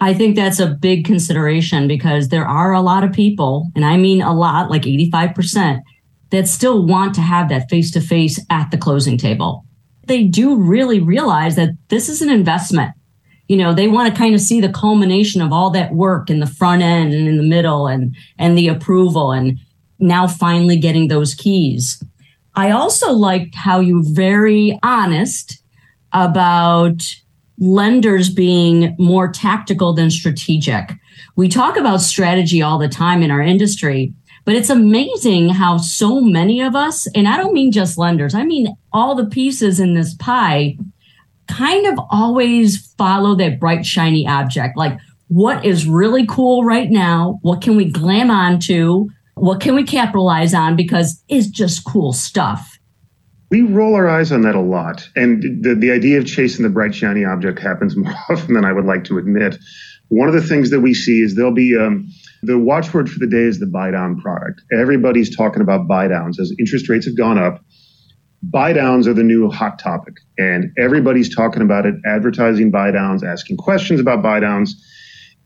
I 0.00 0.14
think 0.14 0.36
that's 0.36 0.60
a 0.60 0.68
big 0.68 1.04
consideration 1.04 1.88
because 1.88 2.28
there 2.28 2.46
are 2.46 2.72
a 2.72 2.80
lot 2.80 3.02
of 3.02 3.12
people, 3.12 3.72
and 3.74 3.84
I 3.84 3.96
mean 3.96 4.22
a 4.22 4.32
lot, 4.32 4.70
like 4.70 4.82
85%, 4.82 5.80
that 6.30 6.46
still 6.46 6.86
want 6.86 7.16
to 7.16 7.20
have 7.20 7.48
that 7.48 7.68
face 7.68 7.90
to 7.90 8.00
face 8.00 8.38
at 8.50 8.70
the 8.70 8.78
closing 8.78 9.18
table. 9.18 9.64
They 10.06 10.22
do 10.22 10.54
really 10.54 11.00
realize 11.00 11.56
that 11.56 11.70
this 11.88 12.08
is 12.08 12.22
an 12.22 12.30
investment 12.30 12.92
you 13.48 13.56
know 13.56 13.74
they 13.74 13.88
want 13.88 14.12
to 14.12 14.18
kind 14.18 14.34
of 14.34 14.40
see 14.40 14.60
the 14.60 14.68
culmination 14.68 15.40
of 15.40 15.52
all 15.52 15.70
that 15.70 15.94
work 15.94 16.30
in 16.30 16.40
the 16.40 16.46
front 16.46 16.82
end 16.82 17.12
and 17.12 17.26
in 17.26 17.36
the 17.36 17.42
middle 17.42 17.86
and 17.86 18.14
and 18.38 18.56
the 18.56 18.68
approval 18.68 19.32
and 19.32 19.58
now 19.98 20.26
finally 20.26 20.78
getting 20.78 21.08
those 21.08 21.34
keys. 21.34 22.02
I 22.54 22.70
also 22.70 23.12
liked 23.12 23.54
how 23.54 23.80
you 23.80 23.96
were 23.96 24.08
very 24.12 24.78
honest 24.82 25.60
about 26.12 27.02
lenders 27.58 28.30
being 28.30 28.94
more 28.98 29.28
tactical 29.28 29.92
than 29.92 30.10
strategic. 30.10 30.92
We 31.34 31.48
talk 31.48 31.76
about 31.76 32.00
strategy 32.00 32.62
all 32.62 32.78
the 32.78 32.88
time 32.88 33.22
in 33.22 33.30
our 33.30 33.42
industry 33.42 34.12
but 34.48 34.56
it's 34.56 34.70
amazing 34.70 35.50
how 35.50 35.76
so 35.76 36.22
many 36.22 36.62
of 36.62 36.74
us 36.74 37.06
and 37.08 37.28
i 37.28 37.36
don't 37.36 37.52
mean 37.52 37.70
just 37.70 37.98
lenders 37.98 38.34
i 38.34 38.44
mean 38.44 38.74
all 38.94 39.14
the 39.14 39.26
pieces 39.26 39.78
in 39.78 39.92
this 39.92 40.14
pie 40.14 40.74
kind 41.48 41.86
of 41.86 41.98
always 42.10 42.92
follow 42.98 43.34
that 43.36 43.58
bright, 43.58 43.84
shiny 43.84 44.26
object. 44.26 44.76
Like, 44.76 44.98
what 45.28 45.64
is 45.64 45.86
really 45.86 46.26
cool 46.26 46.64
right 46.64 46.90
now? 46.90 47.38
What 47.42 47.60
can 47.60 47.76
we 47.76 47.90
glam 47.90 48.30
onto? 48.30 49.08
What 49.34 49.60
can 49.60 49.74
we 49.74 49.84
capitalize 49.84 50.54
on? 50.54 50.76
Because 50.76 51.22
it's 51.28 51.46
just 51.46 51.84
cool 51.84 52.12
stuff. 52.12 52.78
We 53.50 53.62
roll 53.62 53.94
our 53.94 54.08
eyes 54.08 54.30
on 54.30 54.42
that 54.42 54.54
a 54.54 54.60
lot. 54.60 55.08
And 55.16 55.42
the, 55.62 55.74
the 55.74 55.90
idea 55.90 56.18
of 56.18 56.26
chasing 56.26 56.62
the 56.62 56.70
bright, 56.70 56.94
shiny 56.94 57.24
object 57.24 57.58
happens 57.58 57.96
more 57.96 58.14
often 58.28 58.54
than 58.54 58.64
I 58.64 58.72
would 58.72 58.84
like 58.84 59.04
to 59.04 59.18
admit. 59.18 59.56
One 60.08 60.28
of 60.28 60.34
the 60.34 60.42
things 60.42 60.70
that 60.70 60.80
we 60.80 60.94
see 60.94 61.20
is 61.20 61.34
there'll 61.34 61.52
be 61.52 61.76
um, 61.76 62.10
the 62.42 62.58
watchword 62.58 63.10
for 63.10 63.18
the 63.18 63.26
day 63.26 63.42
is 63.42 63.58
the 63.58 63.66
buy 63.66 63.90
down 63.90 64.20
product. 64.20 64.62
Everybody's 64.72 65.34
talking 65.34 65.60
about 65.60 65.86
buy 65.86 66.08
downs 66.08 66.40
as 66.40 66.54
interest 66.58 66.88
rates 66.88 67.06
have 67.06 67.16
gone 67.16 67.38
up 67.38 67.62
buy 68.42 68.72
downs 68.72 69.08
are 69.08 69.14
the 69.14 69.22
new 69.22 69.50
hot 69.50 69.78
topic. 69.78 70.14
And 70.36 70.72
everybody's 70.78 71.34
talking 71.34 71.62
about 71.62 71.86
it 71.86 71.94
advertising 72.06 72.70
buy 72.70 72.90
downs 72.90 73.24
asking 73.24 73.56
questions 73.56 74.00
about 74.00 74.22
buy 74.22 74.40
downs 74.40 74.84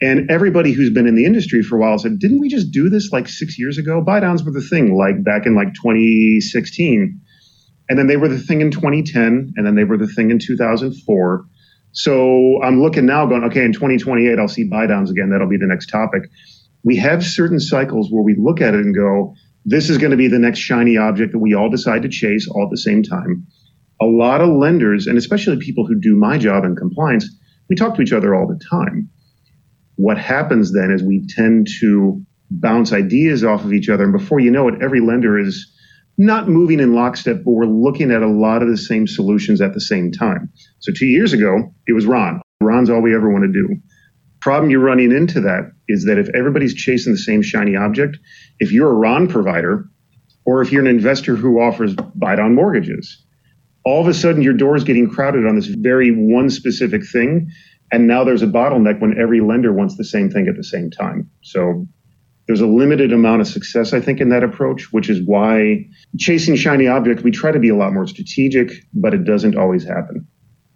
and 0.00 0.30
everybody 0.30 0.72
who's 0.72 0.90
been 0.90 1.06
in 1.06 1.14
the 1.14 1.24
industry 1.24 1.62
for 1.62 1.76
a 1.76 1.80
while 1.80 1.98
said 1.98 2.18
didn't 2.18 2.40
we 2.40 2.48
just 2.48 2.70
do 2.70 2.88
this 2.88 3.10
like 3.12 3.28
six 3.28 3.58
years 3.58 3.78
ago? 3.78 4.00
Buy 4.00 4.20
downs 4.20 4.44
were 4.44 4.52
the 4.52 4.60
thing 4.60 4.96
like 4.96 5.24
back 5.24 5.46
in 5.46 5.54
like 5.54 5.72
2016 5.74 7.20
and 7.88 7.98
then 7.98 8.06
they 8.06 8.16
were 8.16 8.28
the 8.28 8.38
thing 8.38 8.60
in 8.60 8.70
2010 8.70 9.52
and 9.56 9.66
then 9.66 9.74
they 9.74 9.84
were 9.84 9.96
the 9.96 10.06
thing 10.06 10.30
in 10.30 10.38
2004 10.38 11.44
so 11.92 12.62
i'm 12.62 12.80
looking 12.80 13.04
now 13.04 13.26
going 13.26 13.44
okay 13.44 13.64
in 13.64 13.72
2028 13.72 14.38
i'll 14.38 14.48
see 14.48 14.64
buy 14.64 14.86
downs 14.86 15.10
again. 15.10 15.30
That'll 15.30 15.48
be 15.48 15.58
the 15.58 15.66
next 15.66 15.86
topic. 15.86 16.22
We 16.84 16.96
have 16.96 17.24
certain 17.24 17.60
cycles 17.60 18.10
where 18.10 18.22
we 18.22 18.34
look 18.36 18.60
at 18.60 18.74
it 18.74 18.80
and 18.80 18.94
go 18.94 19.34
this 19.64 19.88
is 19.88 19.98
going 19.98 20.10
to 20.10 20.16
be 20.16 20.28
the 20.28 20.38
next 20.38 20.58
shiny 20.58 20.96
object 20.96 21.32
that 21.32 21.38
we 21.38 21.54
all 21.54 21.70
decide 21.70 22.02
to 22.02 22.08
chase 22.08 22.48
all 22.48 22.64
at 22.64 22.70
the 22.70 22.76
same 22.76 23.02
time. 23.02 23.46
A 24.00 24.06
lot 24.06 24.40
of 24.40 24.48
lenders, 24.48 25.06
and 25.06 25.16
especially 25.16 25.58
people 25.58 25.86
who 25.86 25.98
do 25.98 26.16
my 26.16 26.38
job 26.38 26.64
in 26.64 26.74
compliance, 26.74 27.28
we 27.68 27.76
talk 27.76 27.94
to 27.94 28.02
each 28.02 28.12
other 28.12 28.34
all 28.34 28.48
the 28.48 28.60
time. 28.70 29.08
What 29.96 30.18
happens 30.18 30.72
then 30.72 30.90
is 30.90 31.02
we 31.02 31.26
tend 31.28 31.68
to 31.80 32.24
bounce 32.50 32.92
ideas 32.92 33.44
off 33.44 33.64
of 33.64 33.72
each 33.72 33.88
other. 33.88 34.04
And 34.04 34.12
before 34.12 34.40
you 34.40 34.50
know 34.50 34.68
it, 34.68 34.82
every 34.82 35.00
lender 35.00 35.38
is 35.38 35.72
not 36.18 36.48
moving 36.48 36.80
in 36.80 36.94
lockstep, 36.94 37.42
but 37.44 37.52
we're 37.52 37.66
looking 37.66 38.10
at 38.10 38.22
a 38.22 38.28
lot 38.28 38.62
of 38.62 38.68
the 38.68 38.76
same 38.76 39.06
solutions 39.06 39.60
at 39.60 39.74
the 39.74 39.80
same 39.80 40.12
time. 40.12 40.52
So 40.80 40.92
two 40.92 41.06
years 41.06 41.32
ago, 41.32 41.72
it 41.86 41.92
was 41.92 42.04
Ron. 42.04 42.42
Ron's 42.60 42.90
all 42.90 43.00
we 43.00 43.14
ever 43.14 43.30
want 43.30 43.44
to 43.44 43.52
do. 43.52 43.76
Problem 44.42 44.70
you're 44.70 44.80
running 44.80 45.12
into 45.12 45.40
that 45.40 45.70
is 45.86 46.04
that 46.04 46.18
if 46.18 46.28
everybody's 46.34 46.74
chasing 46.74 47.12
the 47.12 47.18
same 47.18 47.42
shiny 47.42 47.76
object, 47.76 48.18
if 48.58 48.72
you're 48.72 48.90
a 48.90 48.94
Ron 48.94 49.28
provider, 49.28 49.88
or 50.44 50.60
if 50.60 50.72
you're 50.72 50.82
an 50.82 50.88
investor 50.88 51.36
who 51.36 51.60
offers 51.60 51.94
buy 52.16 52.34
down 52.34 52.56
mortgages, 52.56 53.24
all 53.84 54.00
of 54.00 54.08
a 54.08 54.14
sudden 54.14 54.42
your 54.42 54.52
door 54.52 54.74
is 54.74 54.82
getting 54.82 55.08
crowded 55.08 55.46
on 55.46 55.54
this 55.54 55.66
very 55.66 56.10
one 56.10 56.50
specific 56.50 57.06
thing. 57.06 57.48
And 57.92 58.08
now 58.08 58.24
there's 58.24 58.42
a 58.42 58.48
bottleneck 58.48 59.00
when 59.00 59.16
every 59.16 59.40
lender 59.40 59.72
wants 59.72 59.96
the 59.96 60.04
same 60.04 60.28
thing 60.28 60.48
at 60.48 60.56
the 60.56 60.64
same 60.64 60.90
time. 60.90 61.30
So 61.42 61.86
there's 62.48 62.60
a 62.60 62.66
limited 62.66 63.12
amount 63.12 63.42
of 63.42 63.46
success, 63.46 63.92
I 63.92 64.00
think, 64.00 64.20
in 64.20 64.30
that 64.30 64.42
approach, 64.42 64.92
which 64.92 65.08
is 65.08 65.24
why 65.24 65.84
chasing 66.18 66.56
shiny 66.56 66.88
objects, 66.88 67.22
we 67.22 67.30
try 67.30 67.52
to 67.52 67.60
be 67.60 67.68
a 67.68 67.76
lot 67.76 67.92
more 67.92 68.08
strategic, 68.08 68.72
but 68.92 69.14
it 69.14 69.22
doesn't 69.22 69.56
always 69.56 69.84
happen. 69.84 70.26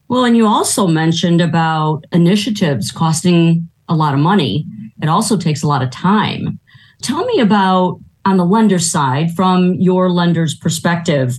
Well, 0.08 0.24
and 0.24 0.36
you 0.36 0.46
also 0.46 0.86
mentioned 0.86 1.40
about 1.40 2.04
initiatives 2.12 2.92
costing 2.92 3.68
a 3.88 3.94
lot 3.94 4.14
of 4.14 4.20
money. 4.20 4.66
It 5.02 5.08
also 5.08 5.36
takes 5.36 5.62
a 5.62 5.68
lot 5.68 5.82
of 5.82 5.90
time. 5.90 6.58
Tell 7.02 7.24
me 7.24 7.40
about 7.40 8.00
on 8.24 8.36
the 8.36 8.44
lender 8.44 8.78
side, 8.78 9.34
from 9.34 9.74
your 9.74 10.10
lender's 10.10 10.54
perspective, 10.54 11.38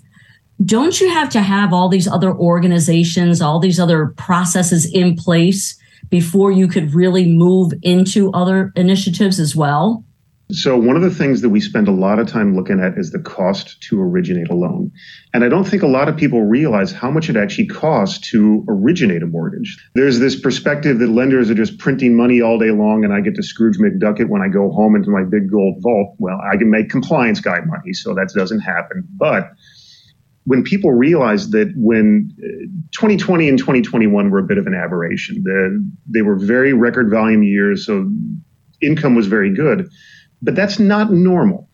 don't 0.65 0.99
you 0.99 1.09
have 1.09 1.29
to 1.29 1.41
have 1.41 1.73
all 1.73 1.89
these 1.89 2.07
other 2.07 2.33
organizations, 2.33 3.41
all 3.41 3.59
these 3.59 3.79
other 3.79 4.07
processes 4.17 4.91
in 4.91 5.15
place 5.15 5.77
before 6.09 6.51
you 6.51 6.67
could 6.67 6.93
really 6.93 7.25
move 7.25 7.73
into 7.83 8.31
other 8.31 8.71
initiatives 8.75 9.39
as 9.39 9.55
well? 9.55 10.03
So, 10.49 10.77
one 10.77 10.95
of 10.95 11.01
the 11.01 11.11
things 11.11 11.41
that 11.41 11.49
we 11.49 11.59
spend 11.59 11.89
a 11.89 11.91
lot 11.91 12.19
of 12.19 12.27
time 12.27 12.55
looking 12.55 12.79
at 12.79 12.97
is 12.97 13.11
the 13.11 13.19
cost 13.19 13.81
to 13.89 14.01
originate 14.01 14.49
a 14.49 14.53
loan. 14.53 14.91
And 15.33 15.43
I 15.43 15.49
don't 15.49 15.65
think 15.65 15.83
a 15.83 15.87
lot 15.87 16.07
of 16.07 16.15
people 16.15 16.41
realize 16.43 16.93
how 16.93 17.11
much 17.11 17.29
it 17.29 17.35
actually 17.35 17.67
costs 17.67 18.29
to 18.31 18.63
originate 18.69 19.23
a 19.23 19.25
mortgage. 19.25 19.77
There's 19.93 20.19
this 20.19 20.39
perspective 20.39 20.99
that 20.99 21.09
lenders 21.09 21.49
are 21.49 21.55
just 21.55 21.77
printing 21.79 22.15
money 22.15 22.41
all 22.41 22.57
day 22.57 22.71
long 22.71 23.03
and 23.03 23.13
I 23.13 23.19
get 23.19 23.35
to 23.35 23.43
Scrooge 23.43 23.77
McDuck 23.77 24.25
when 24.29 24.41
I 24.41 24.47
go 24.47 24.71
home 24.71 24.95
into 24.95 25.09
my 25.09 25.25
big 25.25 25.51
gold 25.51 25.81
vault. 25.81 26.15
Well, 26.17 26.39
I 26.41 26.55
can 26.55 26.71
make 26.71 26.89
compliance 26.89 27.41
guide 27.41 27.67
money, 27.67 27.91
so 27.91 28.13
that 28.13 28.29
doesn't 28.33 28.61
happen. 28.61 29.05
But 29.17 29.51
when 30.45 30.63
people 30.63 30.91
realize 30.93 31.49
that 31.49 31.73
when 31.75 32.31
2020 32.97 33.45
uh, 33.45 33.49
and 33.49 33.59
2021 33.59 34.29
were 34.29 34.39
a 34.39 34.43
bit 34.43 34.57
of 34.57 34.65
an 34.65 34.73
aberration, 34.73 35.43
the, 35.43 35.85
they 36.09 36.21
were 36.21 36.37
very 36.37 36.71
record 36.71 37.11
volume 37.11 37.43
years, 37.43 37.85
so 37.85 38.09
income 38.81 39.13
was 39.13 39.27
very 39.27 39.53
good 39.53 39.89
but 40.41 40.55
that's 40.55 40.79
not 40.79 41.11
normal. 41.11 41.69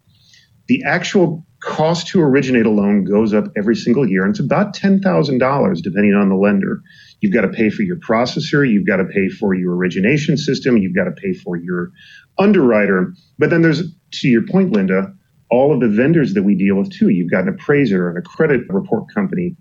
The 0.68 0.84
actual 0.86 1.46
cost 1.62 2.08
to 2.08 2.22
originate 2.22 2.66
a 2.66 2.70
loan 2.70 3.04
goes 3.04 3.34
up 3.34 3.46
every 3.58 3.76
single 3.76 4.08
year, 4.08 4.24
and 4.24 4.32
it's 4.32 4.40
about 4.40 4.76
$10,000 4.76 5.82
depending 5.82 6.14
on 6.14 6.30
the 6.30 6.36
lender. 6.36 6.82
You've 7.22 7.34
got 7.34 7.42
to 7.42 7.50
pay 7.50 7.70
for 7.70 7.84
your 7.84 7.98
processor, 7.98 8.70
you've 8.70 8.88
got 8.88 8.98
to 8.98 9.06
pay 9.06 9.30
for 9.30 9.54
your 9.54 9.76
origination 9.76 10.38
system, 10.38 10.78
you've 10.78 10.96
got 10.96 11.06
to 11.06 11.12
pay 11.12 11.34
for 11.34 11.56
your 11.56 11.92
underwriter. 12.38 13.14
But 13.40 13.50
then 13.50 13.62
there's, 13.62 13.84
to 14.12 14.28
your 14.28 14.46
point, 14.46 14.72
Linda, 14.72 15.14
all 15.50 15.74
of 15.74 15.80
the 15.80 15.88
vendors 15.88 16.34
that 16.34 16.44
we 16.44 16.56
deal 16.56 16.76
with 16.76 16.92
too. 16.92 17.10
You've 17.10 17.32
got 17.32 17.44
an 17.44 17.50
appraiser 17.50 18.10
and 18.10 18.18
a 18.18 18.22
credit 18.22 18.62
report 18.70 19.14
company. 19.14 19.56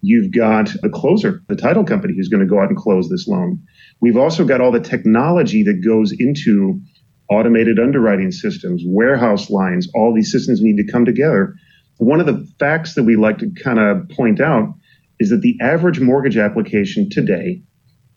You've 0.00 0.32
got 0.32 0.74
a 0.84 0.88
closer, 0.88 1.42
the 1.48 1.56
title 1.56 1.84
company 1.84 2.14
who's 2.14 2.28
going 2.28 2.42
to 2.42 2.46
go 2.46 2.60
out 2.60 2.68
and 2.68 2.76
close 2.76 3.08
this 3.08 3.26
loan. 3.26 3.62
We've 4.00 4.16
also 4.16 4.44
got 4.44 4.60
all 4.60 4.70
the 4.70 4.80
technology 4.80 5.62
that 5.64 5.84
goes 5.84 6.12
into 6.12 6.80
automated 7.30 7.78
underwriting 7.78 8.32
systems, 8.32 8.82
warehouse 8.86 9.50
lines, 9.50 9.88
all 9.94 10.14
these 10.14 10.32
systems 10.32 10.60
need 10.62 10.76
to 10.76 10.90
come 10.90 11.04
together. 11.04 11.54
One 11.98 12.20
of 12.20 12.26
the 12.26 12.46
facts 12.58 12.94
that 12.94 13.04
we 13.04 13.16
like 13.16 13.38
to 13.38 13.50
kind 13.62 13.78
of 13.78 14.08
point 14.10 14.40
out 14.40 14.74
is 15.20 15.30
that 15.30 15.42
the 15.42 15.58
average 15.60 16.00
mortgage 16.00 16.36
application 16.36 17.10
today 17.10 17.62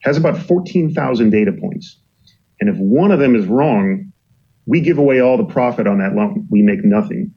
has 0.01 0.17
about 0.17 0.37
14,000 0.37 1.29
data 1.29 1.51
points. 1.51 1.99
And 2.59 2.69
if 2.69 2.77
one 2.77 3.11
of 3.11 3.19
them 3.19 3.35
is 3.35 3.45
wrong, 3.45 4.11
we 4.65 4.81
give 4.81 4.97
away 4.97 5.19
all 5.19 5.37
the 5.37 5.51
profit 5.51 5.87
on 5.87 5.97
that 5.99 6.13
loan. 6.15 6.47
We 6.49 6.61
make 6.61 6.83
nothing. 6.83 7.33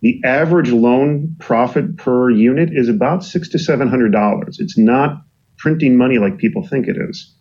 The 0.00 0.20
average 0.24 0.70
loan 0.70 1.36
profit 1.38 1.96
per 1.96 2.30
unit 2.30 2.70
is 2.72 2.88
about 2.88 3.24
six 3.24 3.48
to 3.50 3.58
seven 3.58 3.88
hundred 3.88 4.12
dollars. 4.12 4.58
It's 4.60 4.78
not 4.78 5.22
printing 5.58 5.96
money 5.96 6.18
like 6.18 6.38
people 6.38 6.66
think 6.66 6.86
it 6.86 6.96
is. 6.96 7.34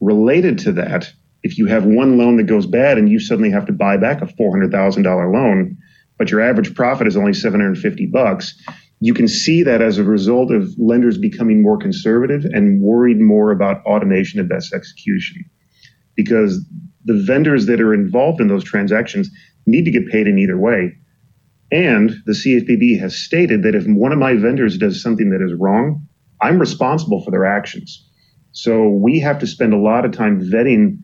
Related 0.00 0.58
to 0.60 0.72
that, 0.72 1.12
if 1.42 1.58
you 1.58 1.66
have 1.66 1.84
one 1.84 2.18
loan 2.18 2.36
that 2.36 2.44
goes 2.44 2.66
bad 2.66 2.98
and 2.98 3.10
you 3.10 3.18
suddenly 3.18 3.50
have 3.50 3.66
to 3.66 3.72
buy 3.72 3.96
back 3.96 4.22
a 4.22 4.26
$400,000 4.26 5.32
loan, 5.32 5.76
but 6.18 6.30
your 6.30 6.40
average 6.40 6.74
profit 6.74 7.06
is 7.06 7.16
only 7.16 7.32
750 7.32 8.06
bucks, 8.06 8.54
you 9.00 9.12
can 9.12 9.26
see 9.26 9.64
that 9.64 9.82
as 9.82 9.98
a 9.98 10.04
result 10.04 10.52
of 10.52 10.68
lenders 10.78 11.18
becoming 11.18 11.60
more 11.60 11.76
conservative 11.76 12.44
and 12.44 12.80
worried 12.80 13.20
more 13.20 13.50
about 13.50 13.84
automation 13.84 14.38
and 14.38 14.48
best 14.48 14.72
execution. 14.72 15.44
Because 16.14 16.64
the 17.04 17.20
vendors 17.26 17.66
that 17.66 17.80
are 17.80 17.94
involved 17.94 18.40
in 18.40 18.46
those 18.46 18.62
transactions 18.62 19.28
need 19.66 19.84
to 19.84 19.90
get 19.90 20.08
paid 20.08 20.28
in 20.28 20.38
either 20.38 20.58
way. 20.58 20.92
And 21.72 22.14
the 22.26 22.32
CFPB 22.32 23.00
has 23.00 23.16
stated 23.16 23.62
that 23.64 23.74
if 23.74 23.84
one 23.86 24.12
of 24.12 24.18
my 24.18 24.34
vendors 24.34 24.78
does 24.78 25.02
something 25.02 25.30
that 25.30 25.42
is 25.42 25.58
wrong, 25.58 26.06
I'm 26.40 26.58
responsible 26.58 27.24
for 27.24 27.30
their 27.30 27.46
actions. 27.46 28.08
So 28.52 28.88
we 28.88 29.18
have 29.20 29.38
to 29.38 29.46
spend 29.46 29.72
a 29.72 29.78
lot 29.78 30.04
of 30.04 30.12
time 30.12 30.40
vetting 30.40 30.98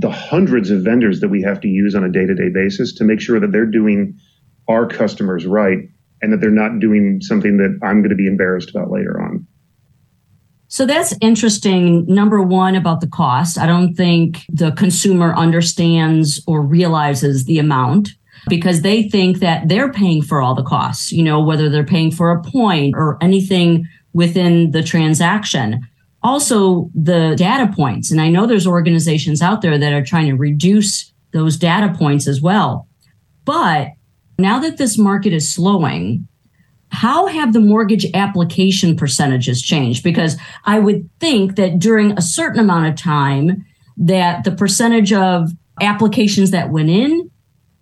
the 0.00 0.10
hundreds 0.10 0.70
of 0.70 0.82
vendors 0.82 1.20
that 1.20 1.28
we 1.28 1.42
have 1.42 1.60
to 1.60 1.68
use 1.68 1.94
on 1.94 2.02
a 2.02 2.10
day 2.10 2.24
to 2.24 2.34
day 2.34 2.48
basis 2.48 2.94
to 2.94 3.04
make 3.04 3.20
sure 3.20 3.38
that 3.38 3.52
they're 3.52 3.66
doing 3.66 4.18
our 4.66 4.86
customers 4.86 5.44
right 5.44 5.78
and 6.22 6.32
that 6.32 6.40
they're 6.40 6.50
not 6.50 6.80
doing 6.80 7.20
something 7.20 7.58
that 7.58 7.78
I'm 7.82 8.00
going 8.00 8.10
to 8.10 8.16
be 8.16 8.26
embarrassed 8.26 8.70
about 8.70 8.90
later 8.90 9.20
on. 9.20 9.46
So 10.68 10.86
that's 10.86 11.14
interesting. 11.20 12.06
Number 12.06 12.40
one, 12.42 12.76
about 12.76 13.00
the 13.00 13.08
cost. 13.08 13.58
I 13.58 13.66
don't 13.66 13.94
think 13.94 14.44
the 14.48 14.70
consumer 14.72 15.34
understands 15.34 16.42
or 16.46 16.62
realizes 16.62 17.44
the 17.44 17.58
amount 17.58 18.10
because 18.48 18.82
they 18.82 19.08
think 19.08 19.40
that 19.40 19.68
they're 19.68 19.92
paying 19.92 20.22
for 20.22 20.40
all 20.40 20.54
the 20.54 20.62
costs, 20.62 21.12
you 21.12 21.22
know, 21.22 21.42
whether 21.42 21.68
they're 21.68 21.84
paying 21.84 22.10
for 22.10 22.30
a 22.30 22.42
point 22.42 22.94
or 22.96 23.18
anything 23.20 23.86
within 24.14 24.70
the 24.70 24.82
transaction 24.82 25.86
also 26.22 26.90
the 26.94 27.34
data 27.36 27.72
points. 27.74 28.10
And 28.10 28.20
I 28.20 28.28
know 28.28 28.46
there's 28.46 28.66
organizations 28.66 29.40
out 29.42 29.62
there 29.62 29.78
that 29.78 29.92
are 29.92 30.04
trying 30.04 30.26
to 30.26 30.36
reduce 30.36 31.12
those 31.32 31.56
data 31.56 31.94
points 31.96 32.26
as 32.26 32.40
well. 32.40 32.86
But 33.44 33.88
now 34.38 34.58
that 34.58 34.76
this 34.76 34.98
market 34.98 35.32
is 35.32 35.52
slowing, 35.52 36.26
how 36.90 37.26
have 37.26 37.52
the 37.52 37.60
mortgage 37.60 38.06
application 38.14 38.96
percentages 38.96 39.62
changed? 39.62 40.02
Because 40.02 40.36
I 40.64 40.78
would 40.78 41.08
think 41.20 41.56
that 41.56 41.78
during 41.78 42.12
a 42.12 42.22
certain 42.22 42.60
amount 42.60 42.88
of 42.88 42.96
time, 42.96 43.64
that 43.96 44.44
the 44.44 44.52
percentage 44.52 45.12
of 45.12 45.50
applications 45.80 46.50
that 46.50 46.70
went 46.70 46.90
in 46.90 47.30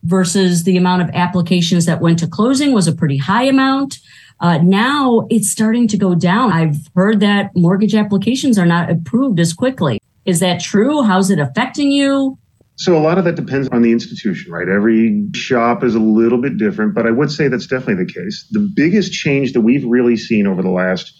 versus 0.04 0.64
the 0.64 0.76
amount 0.76 1.02
of 1.02 1.10
applications 1.10 1.86
that 1.86 2.00
went 2.00 2.18
to 2.18 2.26
closing 2.26 2.72
was 2.72 2.86
a 2.86 2.94
pretty 2.94 3.16
high 3.16 3.44
amount. 3.44 3.98
Uh, 4.40 4.58
now 4.58 5.26
it's 5.30 5.50
starting 5.50 5.88
to 5.88 5.96
go 5.96 6.14
down. 6.14 6.52
I've 6.52 6.76
heard 6.94 7.20
that 7.20 7.50
mortgage 7.54 7.94
applications 7.94 8.58
are 8.58 8.66
not 8.66 8.90
approved 8.90 9.40
as 9.40 9.52
quickly. 9.52 10.00
Is 10.24 10.40
that 10.40 10.60
true? 10.60 11.02
How's 11.02 11.30
it 11.30 11.38
affecting 11.38 11.90
you? 11.90 12.38
So 12.76 12.96
a 12.96 13.00
lot 13.00 13.18
of 13.18 13.24
that 13.24 13.34
depends 13.34 13.68
on 13.68 13.82
the 13.82 13.90
institution, 13.90 14.52
right? 14.52 14.68
Every 14.68 15.26
shop 15.34 15.82
is 15.82 15.96
a 15.96 16.00
little 16.00 16.40
bit 16.40 16.58
different, 16.58 16.94
but 16.94 17.06
I 17.06 17.10
would 17.10 17.32
say 17.32 17.48
that's 17.48 17.66
definitely 17.66 18.04
the 18.04 18.12
case. 18.12 18.46
The 18.52 18.70
biggest 18.76 19.12
change 19.12 19.52
that 19.54 19.62
we've 19.62 19.84
really 19.84 20.16
seen 20.16 20.46
over 20.46 20.62
the 20.62 20.70
last 20.70 21.12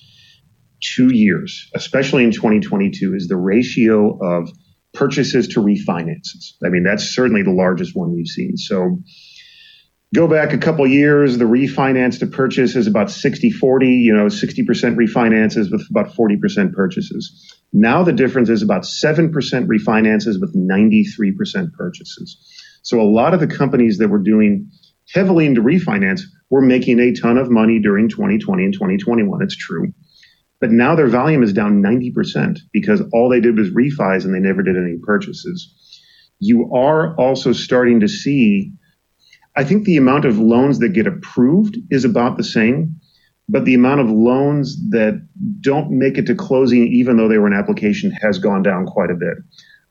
two 0.80 1.12
years, 1.12 1.68
especially 1.74 2.22
in 2.22 2.30
2022, 2.30 3.12
is 3.14 3.26
the 3.26 3.36
ratio 3.36 4.16
of 4.24 4.48
purchases 4.94 5.48
to 5.48 5.60
refinances. 5.60 6.52
I 6.64 6.68
mean, 6.68 6.84
that's 6.84 7.12
certainly 7.12 7.42
the 7.42 7.50
largest 7.50 7.96
one 7.96 8.14
we've 8.14 8.28
seen. 8.28 8.56
So 8.56 9.00
Go 10.14 10.26
back 10.26 10.54
a 10.54 10.58
couple 10.58 10.86
years, 10.86 11.36
the 11.36 11.44
refinance 11.44 12.18
to 12.20 12.26
purchase 12.26 12.74
is 12.74 12.86
about 12.86 13.10
60 13.10 13.50
40, 13.50 13.88
you 13.88 14.14
know, 14.14 14.26
60% 14.26 14.64
refinances 14.96 15.70
with 15.70 15.86
about 15.90 16.14
40% 16.14 16.72
purchases. 16.72 17.54
Now 17.74 18.02
the 18.02 18.12
difference 18.14 18.48
is 18.48 18.62
about 18.62 18.82
7% 18.82 19.30
refinances 19.32 20.40
with 20.40 20.56
93% 20.56 21.72
purchases. 21.74 22.38
So 22.82 22.98
a 22.98 23.02
lot 23.02 23.34
of 23.34 23.40
the 23.40 23.46
companies 23.46 23.98
that 23.98 24.08
were 24.08 24.22
doing 24.22 24.70
heavily 25.14 25.44
into 25.44 25.60
refinance 25.60 26.22
were 26.48 26.62
making 26.62 27.00
a 27.00 27.12
ton 27.12 27.36
of 27.36 27.50
money 27.50 27.78
during 27.78 28.08
2020 28.08 28.64
and 28.64 28.72
2021. 28.72 29.42
It's 29.42 29.56
true. 29.56 29.92
But 30.58 30.70
now 30.70 30.94
their 30.94 31.08
volume 31.08 31.42
is 31.42 31.52
down 31.52 31.82
90% 31.82 32.58
because 32.72 33.02
all 33.12 33.28
they 33.28 33.40
did 33.40 33.58
was 33.58 33.70
refis 33.70 34.24
and 34.24 34.34
they 34.34 34.40
never 34.40 34.62
did 34.62 34.76
any 34.76 34.96
purchases. 35.02 36.02
You 36.40 36.72
are 36.74 37.14
also 37.16 37.52
starting 37.52 38.00
to 38.00 38.08
see 38.08 38.72
I 39.58 39.64
think 39.64 39.84
the 39.84 39.96
amount 39.96 40.24
of 40.24 40.38
loans 40.38 40.78
that 40.78 40.90
get 40.90 41.08
approved 41.08 41.78
is 41.90 42.04
about 42.04 42.36
the 42.36 42.44
same, 42.44 42.94
but 43.48 43.64
the 43.64 43.74
amount 43.74 44.00
of 44.00 44.08
loans 44.08 44.76
that 44.90 45.20
don't 45.60 45.90
make 45.90 46.16
it 46.16 46.26
to 46.26 46.36
closing, 46.36 46.86
even 46.86 47.16
though 47.16 47.26
they 47.26 47.38
were 47.38 47.48
an 47.48 47.58
application, 47.58 48.12
has 48.22 48.38
gone 48.38 48.62
down 48.62 48.86
quite 48.86 49.10
a 49.10 49.16
bit. 49.16 49.36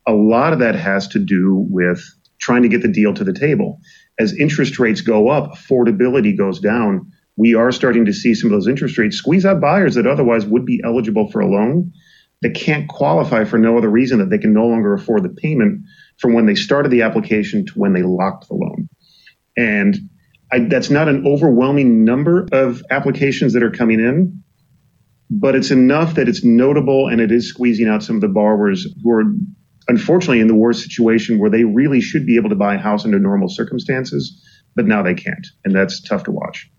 A 0.07 0.13
lot 0.13 0.53
of 0.53 0.59
that 0.59 0.75
has 0.75 1.05
to 1.09 1.19
do 1.19 1.67
with 1.69 2.01
trying 2.39 2.63
to 2.63 2.69
get 2.69 2.81
the 2.81 2.87
deal 2.87 3.13
to 3.13 3.25
the 3.25 3.33
table. 3.33 3.81
As 4.17 4.33
interest 4.39 4.79
rates 4.79 5.01
go 5.01 5.27
up, 5.27 5.51
affordability 5.51 6.37
goes 6.37 6.61
down. 6.61 7.11
We 7.35 7.53
are 7.53 7.73
starting 7.73 8.05
to 8.05 8.13
see 8.13 8.35
some 8.35 8.49
of 8.49 8.55
those 8.55 8.69
interest 8.69 8.97
rates 8.97 9.17
squeeze 9.17 9.45
out 9.45 9.59
buyers 9.59 9.95
that 9.95 10.07
otherwise 10.07 10.45
would 10.45 10.65
be 10.65 10.79
eligible 10.85 11.29
for 11.29 11.41
a 11.41 11.49
loan 11.49 11.91
that 12.41 12.55
can't 12.55 12.87
qualify 12.87 13.43
for 13.43 13.57
no 13.57 13.77
other 13.77 13.89
reason 13.89 14.19
that 14.19 14.29
they 14.29 14.37
can 14.37 14.53
no 14.53 14.65
longer 14.65 14.93
afford 14.93 15.23
the 15.23 15.29
payment 15.29 15.81
from 16.19 16.33
when 16.33 16.45
they 16.45 16.55
started 16.55 16.89
the 16.89 17.01
application 17.01 17.65
to 17.65 17.73
when 17.73 17.91
they 17.91 18.03
locked 18.03 18.47
the 18.47 18.53
loan. 18.53 18.87
And 19.57 19.97
I, 20.51 20.59
that's 20.59 20.89
not 20.89 21.09
an 21.09 21.25
overwhelming 21.27 22.05
number 22.05 22.47
of 22.51 22.81
applications 22.89 23.53
that 23.53 23.63
are 23.63 23.71
coming 23.71 23.99
in, 23.99 24.43
but 25.29 25.55
it's 25.55 25.71
enough 25.71 26.15
that 26.15 26.29
it's 26.29 26.43
notable 26.43 27.07
and 27.07 27.19
it 27.19 27.31
is 27.31 27.49
squeezing 27.49 27.87
out 27.87 28.03
some 28.03 28.15
of 28.15 28.21
the 28.21 28.29
borrowers 28.29 28.87
who 29.03 29.11
are 29.11 29.23
unfortunately 29.89 30.39
in 30.39 30.47
the 30.47 30.55
worst 30.55 30.83
situation 30.83 31.39
where 31.39 31.49
they 31.49 31.63
really 31.63 31.99
should 31.99 32.25
be 32.25 32.35
able 32.37 32.49
to 32.49 32.55
buy 32.55 32.75
a 32.75 32.77
house 32.77 33.03
under 33.03 33.19
normal 33.19 33.49
circumstances, 33.49 34.41
but 34.75 34.85
now 34.85 35.01
they 35.01 35.13
can't. 35.13 35.47
And 35.65 35.75
that's 35.75 36.01
tough 36.01 36.23
to 36.25 36.31
watch. 36.31 36.69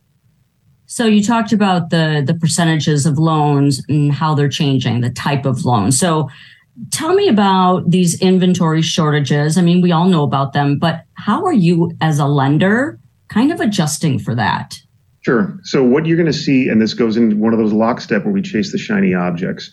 So 0.86 1.04
you 1.04 1.22
talked 1.22 1.52
about 1.52 1.90
the 1.90 2.22
the 2.26 2.32
percentages 2.32 3.04
of 3.04 3.18
loans 3.18 3.82
and 3.90 4.10
how 4.10 4.34
they're 4.34 4.48
changing, 4.48 5.02
the 5.02 5.10
type 5.10 5.44
of 5.44 5.66
loan. 5.66 5.92
So 5.92 6.30
Tell 6.90 7.14
me 7.14 7.28
about 7.28 7.90
these 7.90 8.20
inventory 8.20 8.82
shortages. 8.82 9.58
I 9.58 9.62
mean, 9.62 9.80
we 9.80 9.92
all 9.92 10.08
know 10.08 10.22
about 10.22 10.52
them, 10.52 10.78
but 10.78 11.04
how 11.14 11.44
are 11.44 11.52
you 11.52 11.90
as 12.00 12.18
a 12.18 12.26
lender 12.26 13.00
kind 13.28 13.50
of 13.50 13.60
adjusting 13.60 14.18
for 14.18 14.34
that? 14.34 14.78
Sure. 15.22 15.58
So, 15.64 15.82
what 15.82 16.06
you're 16.06 16.16
going 16.16 16.26
to 16.26 16.32
see, 16.32 16.68
and 16.68 16.80
this 16.80 16.94
goes 16.94 17.16
in 17.16 17.40
one 17.40 17.52
of 17.52 17.58
those 17.58 17.72
lockstep 17.72 18.24
where 18.24 18.32
we 18.32 18.42
chase 18.42 18.72
the 18.72 18.78
shiny 18.78 19.14
objects. 19.14 19.70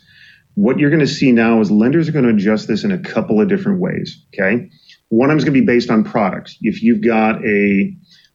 What 0.55 0.79
you're 0.79 0.89
going 0.89 1.01
to 1.01 1.07
see 1.07 1.31
now 1.31 1.59
is 1.59 1.69
lenders 1.69 2.09
are 2.09 2.12
going 2.12 2.25
to 2.25 2.31
adjust 2.31 2.67
this 2.67 2.83
in 2.83 2.91
a 2.91 2.97
couple 2.97 3.41
of 3.41 3.50
different 3.50 3.79
ways. 3.79 4.25
Okay. 4.33 4.69
One 5.09 5.29
of 5.29 5.31
them 5.31 5.38
is 5.38 5.43
going 5.43 5.53
to 5.53 5.62
be 5.62 5.65
based 5.65 5.91
on 5.91 6.03
products. 6.03 6.57
If 6.62 6.81
you've 6.81 7.01
got 7.01 7.43
a, 7.45 7.93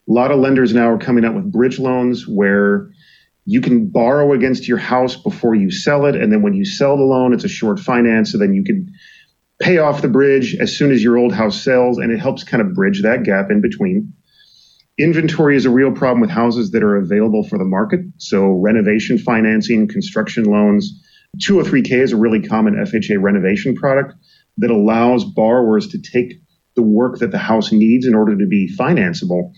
a 0.08 0.12
lot 0.12 0.30
of 0.30 0.38
lenders 0.38 0.72
now 0.72 0.88
are 0.90 0.98
coming 0.98 1.24
out 1.24 1.34
with 1.34 1.50
bridge 1.50 1.78
loans 1.78 2.28
where 2.28 2.90
you 3.50 3.60
can 3.60 3.90
borrow 3.90 4.32
against 4.32 4.68
your 4.68 4.78
house 4.78 5.16
before 5.16 5.56
you 5.56 5.72
sell 5.72 6.06
it. 6.06 6.14
And 6.14 6.32
then 6.32 6.40
when 6.40 6.54
you 6.54 6.64
sell 6.64 6.96
the 6.96 7.02
loan, 7.02 7.34
it's 7.34 7.42
a 7.42 7.48
short 7.48 7.80
finance. 7.80 8.30
So 8.30 8.38
then 8.38 8.54
you 8.54 8.62
can 8.62 8.92
pay 9.60 9.78
off 9.78 10.02
the 10.02 10.08
bridge 10.08 10.54
as 10.54 10.76
soon 10.76 10.92
as 10.92 11.02
your 11.02 11.18
old 11.18 11.34
house 11.34 11.60
sells. 11.60 11.98
And 11.98 12.12
it 12.12 12.20
helps 12.20 12.44
kind 12.44 12.60
of 12.60 12.74
bridge 12.74 13.02
that 13.02 13.24
gap 13.24 13.50
in 13.50 13.60
between. 13.60 14.12
Inventory 14.98 15.56
is 15.56 15.64
a 15.64 15.70
real 15.70 15.90
problem 15.90 16.20
with 16.20 16.30
houses 16.30 16.70
that 16.70 16.84
are 16.84 16.94
available 16.94 17.42
for 17.42 17.58
the 17.58 17.64
market. 17.64 18.02
So 18.18 18.50
renovation 18.50 19.18
financing, 19.18 19.88
construction 19.88 20.44
loans. 20.44 21.02
203K 21.44 21.90
is 21.90 22.12
a 22.12 22.16
really 22.16 22.42
common 22.42 22.74
FHA 22.74 23.20
renovation 23.20 23.74
product 23.74 24.14
that 24.58 24.70
allows 24.70 25.24
borrowers 25.24 25.88
to 25.88 26.00
take 26.00 26.34
the 26.76 26.82
work 26.82 27.18
that 27.18 27.32
the 27.32 27.38
house 27.38 27.72
needs 27.72 28.06
in 28.06 28.14
order 28.14 28.38
to 28.38 28.46
be 28.46 28.72
financeable 28.78 29.50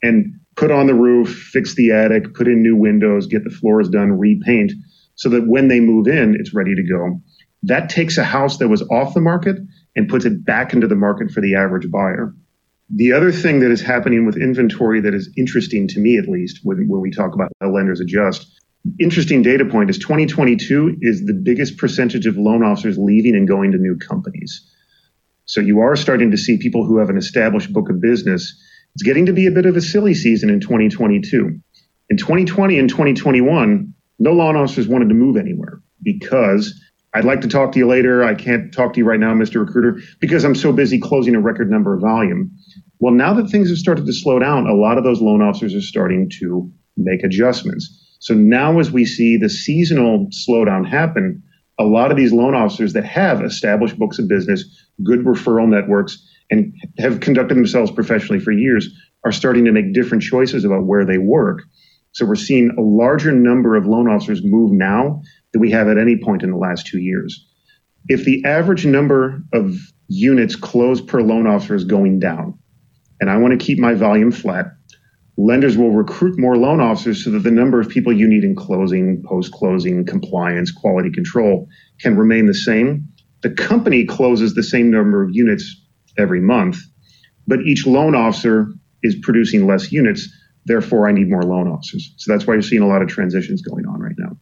and 0.00 0.38
put 0.62 0.70
on 0.70 0.86
the 0.86 0.94
roof, 0.94 1.28
fix 1.28 1.74
the 1.74 1.90
attic, 1.90 2.34
put 2.34 2.46
in 2.46 2.62
new 2.62 2.76
windows, 2.76 3.26
get 3.26 3.42
the 3.42 3.50
floors 3.50 3.88
done, 3.88 4.16
repaint, 4.16 4.70
so 5.16 5.28
that 5.28 5.48
when 5.48 5.66
they 5.66 5.80
move 5.80 6.06
in, 6.06 6.36
it's 6.38 6.54
ready 6.54 6.76
to 6.76 6.84
go. 6.84 7.20
That 7.64 7.90
takes 7.90 8.16
a 8.16 8.22
house 8.22 8.58
that 8.58 8.68
was 8.68 8.80
off 8.82 9.12
the 9.12 9.20
market 9.20 9.56
and 9.96 10.08
puts 10.08 10.24
it 10.24 10.44
back 10.44 10.72
into 10.72 10.86
the 10.86 10.94
market 10.94 11.32
for 11.32 11.40
the 11.40 11.56
average 11.56 11.90
buyer. 11.90 12.32
The 12.94 13.12
other 13.12 13.32
thing 13.32 13.58
that 13.58 13.72
is 13.72 13.80
happening 13.80 14.24
with 14.24 14.36
inventory 14.36 15.00
that 15.00 15.14
is 15.14 15.28
interesting 15.36 15.88
to 15.88 15.98
me, 15.98 16.16
at 16.16 16.28
least, 16.28 16.60
when, 16.62 16.86
when 16.88 17.00
we 17.00 17.10
talk 17.10 17.34
about 17.34 17.50
how 17.60 17.70
lenders 17.70 17.98
adjust, 17.98 18.46
interesting 19.00 19.42
data 19.42 19.64
point 19.64 19.90
is 19.90 19.98
2022 19.98 20.98
is 21.00 21.26
the 21.26 21.34
biggest 21.34 21.76
percentage 21.76 22.26
of 22.26 22.36
loan 22.36 22.62
officers 22.62 22.96
leaving 22.98 23.34
and 23.34 23.48
going 23.48 23.72
to 23.72 23.78
new 23.78 23.96
companies. 23.96 24.64
So 25.44 25.60
you 25.60 25.80
are 25.80 25.96
starting 25.96 26.30
to 26.30 26.36
see 26.36 26.56
people 26.56 26.86
who 26.86 26.98
have 26.98 27.10
an 27.10 27.18
established 27.18 27.72
book 27.72 27.90
of 27.90 28.00
business. 28.00 28.56
It's 28.94 29.02
getting 29.02 29.26
to 29.26 29.32
be 29.32 29.46
a 29.46 29.50
bit 29.50 29.66
of 29.66 29.76
a 29.76 29.80
silly 29.80 30.14
season 30.14 30.50
in 30.50 30.60
2022. 30.60 31.58
In 32.10 32.16
2020 32.16 32.78
and 32.78 32.88
2021, 32.88 33.94
no 34.18 34.32
loan 34.32 34.56
officers 34.56 34.86
wanted 34.86 35.08
to 35.08 35.14
move 35.14 35.36
anywhere 35.36 35.80
because 36.02 36.78
I'd 37.14 37.24
like 37.24 37.40
to 37.40 37.48
talk 37.48 37.72
to 37.72 37.78
you 37.78 37.86
later. 37.86 38.22
I 38.22 38.34
can't 38.34 38.72
talk 38.72 38.92
to 38.92 38.98
you 38.98 39.06
right 39.06 39.20
now, 39.20 39.32
Mr. 39.32 39.64
Recruiter, 39.64 40.00
because 40.20 40.44
I'm 40.44 40.54
so 40.54 40.72
busy 40.72 40.98
closing 40.98 41.34
a 41.34 41.40
record 41.40 41.70
number 41.70 41.94
of 41.94 42.02
volume. 42.02 42.50
Well, 43.00 43.14
now 43.14 43.32
that 43.34 43.48
things 43.48 43.70
have 43.70 43.78
started 43.78 44.04
to 44.04 44.12
slow 44.12 44.38
down, 44.38 44.66
a 44.66 44.74
lot 44.74 44.98
of 44.98 45.04
those 45.04 45.22
loan 45.22 45.40
officers 45.40 45.74
are 45.74 45.80
starting 45.80 46.30
to 46.40 46.70
make 46.96 47.24
adjustments. 47.24 48.16
So 48.20 48.34
now, 48.34 48.78
as 48.78 48.92
we 48.92 49.04
see 49.06 49.36
the 49.38 49.48
seasonal 49.48 50.28
slowdown 50.46 50.88
happen, 50.88 51.42
a 51.78 51.84
lot 51.84 52.10
of 52.10 52.16
these 52.16 52.32
loan 52.32 52.54
officers 52.54 52.92
that 52.92 53.04
have 53.04 53.42
established 53.42 53.98
books 53.98 54.18
of 54.18 54.28
business, 54.28 54.64
good 55.02 55.20
referral 55.20 55.68
networks, 55.68 56.24
and 56.52 56.74
have 56.98 57.20
conducted 57.20 57.56
themselves 57.56 57.90
professionally 57.90 58.38
for 58.38 58.52
years 58.52 58.88
are 59.24 59.32
starting 59.32 59.64
to 59.64 59.72
make 59.72 59.94
different 59.94 60.22
choices 60.22 60.64
about 60.64 60.84
where 60.84 61.04
they 61.04 61.16
work. 61.16 61.62
So 62.12 62.26
we're 62.26 62.34
seeing 62.34 62.70
a 62.76 62.82
larger 62.82 63.32
number 63.32 63.74
of 63.74 63.86
loan 63.86 64.06
officers 64.06 64.42
move 64.44 64.70
now 64.70 65.22
than 65.52 65.62
we 65.62 65.70
have 65.70 65.88
at 65.88 65.96
any 65.96 66.18
point 66.22 66.42
in 66.42 66.50
the 66.50 66.58
last 66.58 66.86
two 66.86 67.00
years. 67.00 67.48
If 68.08 68.24
the 68.26 68.44
average 68.44 68.84
number 68.84 69.42
of 69.54 69.74
units 70.08 70.54
closed 70.54 71.08
per 71.08 71.22
loan 71.22 71.46
officer 71.46 71.74
is 71.74 71.84
going 71.84 72.18
down, 72.18 72.58
and 73.18 73.30
I 73.30 73.38
want 73.38 73.58
to 73.58 73.64
keep 73.64 73.78
my 73.78 73.94
volume 73.94 74.30
flat, 74.30 74.66
lenders 75.38 75.78
will 75.78 75.92
recruit 75.92 76.38
more 76.38 76.58
loan 76.58 76.80
officers 76.80 77.24
so 77.24 77.30
that 77.30 77.44
the 77.44 77.50
number 77.50 77.80
of 77.80 77.88
people 77.88 78.12
you 78.12 78.28
need 78.28 78.44
in 78.44 78.54
closing, 78.54 79.22
post 79.26 79.52
closing, 79.52 80.04
compliance, 80.04 80.70
quality 80.70 81.10
control 81.10 81.66
can 82.00 82.14
remain 82.14 82.44
the 82.44 82.52
same. 82.52 83.08
The 83.42 83.50
company 83.50 84.04
closes 84.04 84.52
the 84.52 84.62
same 84.62 84.90
number 84.90 85.22
of 85.22 85.30
units 85.32 85.81
every 86.18 86.40
month, 86.40 86.78
but 87.46 87.60
each 87.60 87.86
loan 87.86 88.14
officer 88.14 88.68
is 89.02 89.16
producing 89.22 89.66
less 89.66 89.92
units. 89.92 90.28
Therefore, 90.64 91.08
I 91.08 91.12
need 91.12 91.28
more 91.28 91.42
loan 91.42 91.68
officers. 91.68 92.14
So 92.18 92.32
that's 92.32 92.46
why 92.46 92.54
you're 92.54 92.62
seeing 92.62 92.82
a 92.82 92.88
lot 92.88 93.02
of 93.02 93.08
transitions 93.08 93.62
going 93.62 93.86
on 93.86 94.00
right 94.00 94.14
now. 94.18 94.36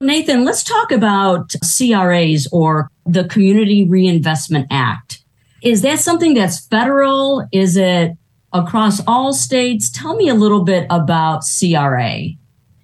Nathan, 0.00 0.44
let's 0.44 0.62
talk 0.62 0.90
about 0.90 1.54
CRAs 1.62 2.46
or 2.52 2.90
the 3.06 3.24
Community 3.24 3.88
Reinvestment 3.88 4.66
Act. 4.70 5.22
Is 5.62 5.80
that 5.82 6.00
something 6.00 6.34
that's 6.34 6.66
federal? 6.66 7.46
Is 7.52 7.76
it 7.78 8.12
across 8.54 9.00
all 9.06 9.34
states. 9.34 9.90
Tell 9.90 10.16
me 10.16 10.28
a 10.28 10.34
little 10.34 10.64
bit 10.64 10.86
about 10.88 11.42
CRA. 11.42 12.28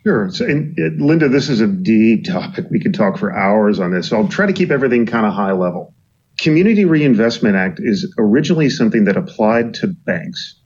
Sure. 0.02 0.30
So, 0.30 0.44
and, 0.44 0.76
and, 0.76 1.00
Linda, 1.00 1.28
this 1.28 1.48
is 1.48 1.60
a 1.60 1.66
deep 1.66 2.24
topic. 2.24 2.66
We 2.70 2.80
could 2.80 2.94
talk 2.94 3.16
for 3.16 3.32
hours 3.32 3.78
on 3.78 3.92
this. 3.92 4.08
So 4.08 4.16
I'll 4.16 4.28
try 4.28 4.46
to 4.46 4.52
keep 4.52 4.70
everything 4.70 5.06
kind 5.06 5.24
of 5.24 5.32
high 5.32 5.52
level. 5.52 5.94
Community 6.40 6.86
Reinvestment 6.86 7.54
Act 7.54 7.80
is 7.82 8.12
originally 8.18 8.70
something 8.70 9.04
that 9.04 9.16
applied 9.16 9.74
to 9.74 9.88
banks, 9.88 10.60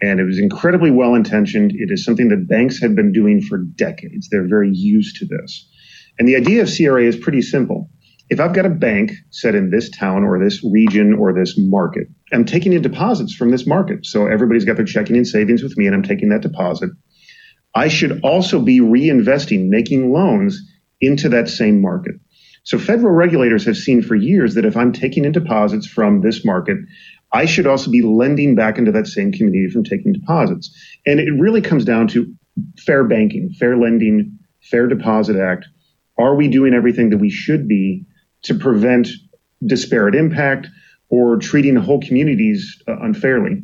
and 0.00 0.20
it 0.20 0.24
was 0.24 0.38
incredibly 0.38 0.92
well 0.92 1.16
intentioned. 1.16 1.72
It 1.74 1.90
is 1.90 2.04
something 2.04 2.28
that 2.28 2.48
banks 2.48 2.80
had 2.80 2.94
been 2.94 3.12
doing 3.12 3.42
for 3.42 3.58
decades. 3.58 4.28
They're 4.30 4.48
very 4.48 4.70
used 4.72 5.16
to 5.16 5.26
this. 5.26 5.68
And 6.18 6.28
the 6.28 6.36
idea 6.36 6.62
of 6.62 6.70
CRA 6.74 7.02
is 7.02 7.16
pretty 7.16 7.42
simple 7.42 7.90
if 8.28 8.40
I've 8.40 8.54
got 8.54 8.66
a 8.66 8.70
bank 8.70 9.12
set 9.30 9.54
in 9.54 9.70
this 9.70 9.88
town 9.90 10.24
or 10.24 10.42
this 10.42 10.64
region 10.64 11.14
or 11.14 11.32
this 11.32 11.54
market, 11.56 12.08
I'm 12.32 12.44
taking 12.44 12.72
in 12.72 12.82
deposits 12.82 13.34
from 13.34 13.50
this 13.50 13.66
market. 13.66 14.04
So 14.04 14.26
everybody's 14.26 14.64
got 14.64 14.76
their 14.76 14.84
checking 14.84 15.16
and 15.16 15.26
savings 15.26 15.62
with 15.62 15.76
me 15.76 15.86
and 15.86 15.94
I'm 15.94 16.02
taking 16.02 16.30
that 16.30 16.42
deposit. 16.42 16.90
I 17.74 17.88
should 17.88 18.20
also 18.22 18.60
be 18.60 18.80
reinvesting, 18.80 19.68
making 19.68 20.12
loans 20.12 20.60
into 21.00 21.28
that 21.28 21.48
same 21.48 21.80
market. 21.80 22.14
So 22.66 22.78
federal 22.78 23.14
regulators 23.14 23.64
have 23.64 23.76
seen 23.76 24.02
for 24.02 24.14
years 24.14 24.54
that 24.54 24.64
if 24.64 24.76
I'm 24.76 24.92
taking 24.92 25.24
in 25.24 25.32
deposits 25.32 25.86
from 25.86 26.20
this 26.20 26.44
market, 26.44 26.76
I 27.32 27.46
should 27.46 27.66
also 27.66 27.90
be 27.90 28.02
lending 28.02 28.54
back 28.54 28.78
into 28.78 28.92
that 28.92 29.06
same 29.06 29.32
community 29.32 29.68
from 29.70 29.84
taking 29.84 30.12
deposits. 30.12 30.70
And 31.06 31.18
it 31.18 31.32
really 31.32 31.62
comes 31.62 31.84
down 31.84 32.08
to 32.08 32.32
fair 32.78 33.04
banking, 33.04 33.50
fair 33.58 33.76
lending, 33.76 34.38
fair 34.60 34.86
deposit 34.86 35.36
act. 35.36 35.66
Are 36.18 36.34
we 36.34 36.48
doing 36.48 36.74
everything 36.74 37.10
that 37.10 37.18
we 37.18 37.30
should 37.30 37.66
be 37.66 38.04
to 38.42 38.54
prevent 38.54 39.08
disparate 39.64 40.14
impact 40.14 40.68
or 41.08 41.36
treating 41.36 41.76
whole 41.76 42.00
communities 42.00 42.82
uh, 42.88 42.98
unfairly. 43.00 43.62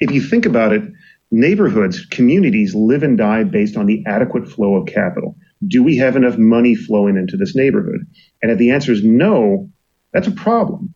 If 0.00 0.10
you 0.10 0.20
think 0.20 0.46
about 0.46 0.72
it, 0.72 0.82
neighborhoods, 1.30 2.06
communities 2.06 2.74
live 2.74 3.02
and 3.02 3.18
die 3.18 3.44
based 3.44 3.76
on 3.76 3.86
the 3.86 4.02
adequate 4.06 4.48
flow 4.48 4.76
of 4.76 4.86
capital. 4.86 5.36
Do 5.66 5.82
we 5.82 5.96
have 5.96 6.16
enough 6.16 6.38
money 6.38 6.74
flowing 6.74 7.16
into 7.16 7.36
this 7.36 7.56
neighborhood? 7.56 8.06
And 8.42 8.50
if 8.50 8.58
the 8.58 8.70
answer 8.70 8.92
is 8.92 9.02
no, 9.02 9.68
that's 10.12 10.28
a 10.28 10.32
problem. 10.32 10.94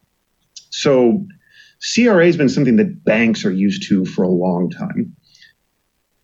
So 0.71 1.27
CRA 1.95 2.27
has 2.27 2.37
been 2.37 2.49
something 2.49 2.77
that 2.77 3.05
banks 3.05 3.45
are 3.45 3.53
used 3.53 3.89
to 3.89 4.05
for 4.05 4.23
a 4.23 4.29
long 4.29 4.71
time. 4.71 5.15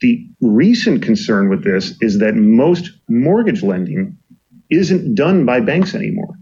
The 0.00 0.28
recent 0.40 1.02
concern 1.02 1.48
with 1.48 1.64
this 1.64 1.96
is 2.00 2.20
that 2.20 2.36
most 2.36 2.90
mortgage 3.08 3.62
lending 3.62 4.16
isn't 4.70 5.16
done 5.16 5.44
by 5.44 5.60
banks 5.60 5.94
anymore 5.94 6.38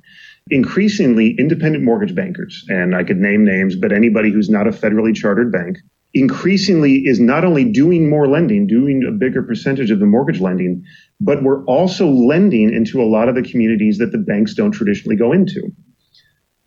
increasingly 0.51 1.35
independent 1.39 1.85
mortgage 1.85 2.15
bankers, 2.15 2.65
and 2.69 2.95
I 2.95 3.03
could 3.03 3.19
name 3.19 3.45
names, 3.45 3.75
but 3.75 3.93
anybody 3.93 4.31
who's 4.31 4.49
not 4.49 4.67
a 4.67 4.71
federally 4.71 5.15
chartered 5.15 5.51
bank, 5.51 5.79
increasingly 6.15 7.03
is 7.05 7.19
not 7.19 7.45
only 7.45 7.65
doing 7.65 8.09
more 8.09 8.29
lending, 8.29 8.67
doing 8.67 9.05
a 9.05 9.13
bigger 9.13 9.43
percentage 9.43 9.91
of 9.91 9.99
the 9.99 10.07
mortgage 10.07 10.41
lending, 10.41 10.85
but 11.21 11.43
we're 11.43 11.65
also 11.65 12.09
lending 12.09 12.73
into 12.73 13.01
a 13.01 13.05
lot 13.05 13.29
of 13.29 13.35
the 13.35 13.43
communities 13.43 13.99
that 13.99 14.13
the 14.13 14.19
banks 14.19 14.55
don't 14.55 14.73
traditionally 14.73 15.17
go 15.17 15.33
into. 15.33 15.73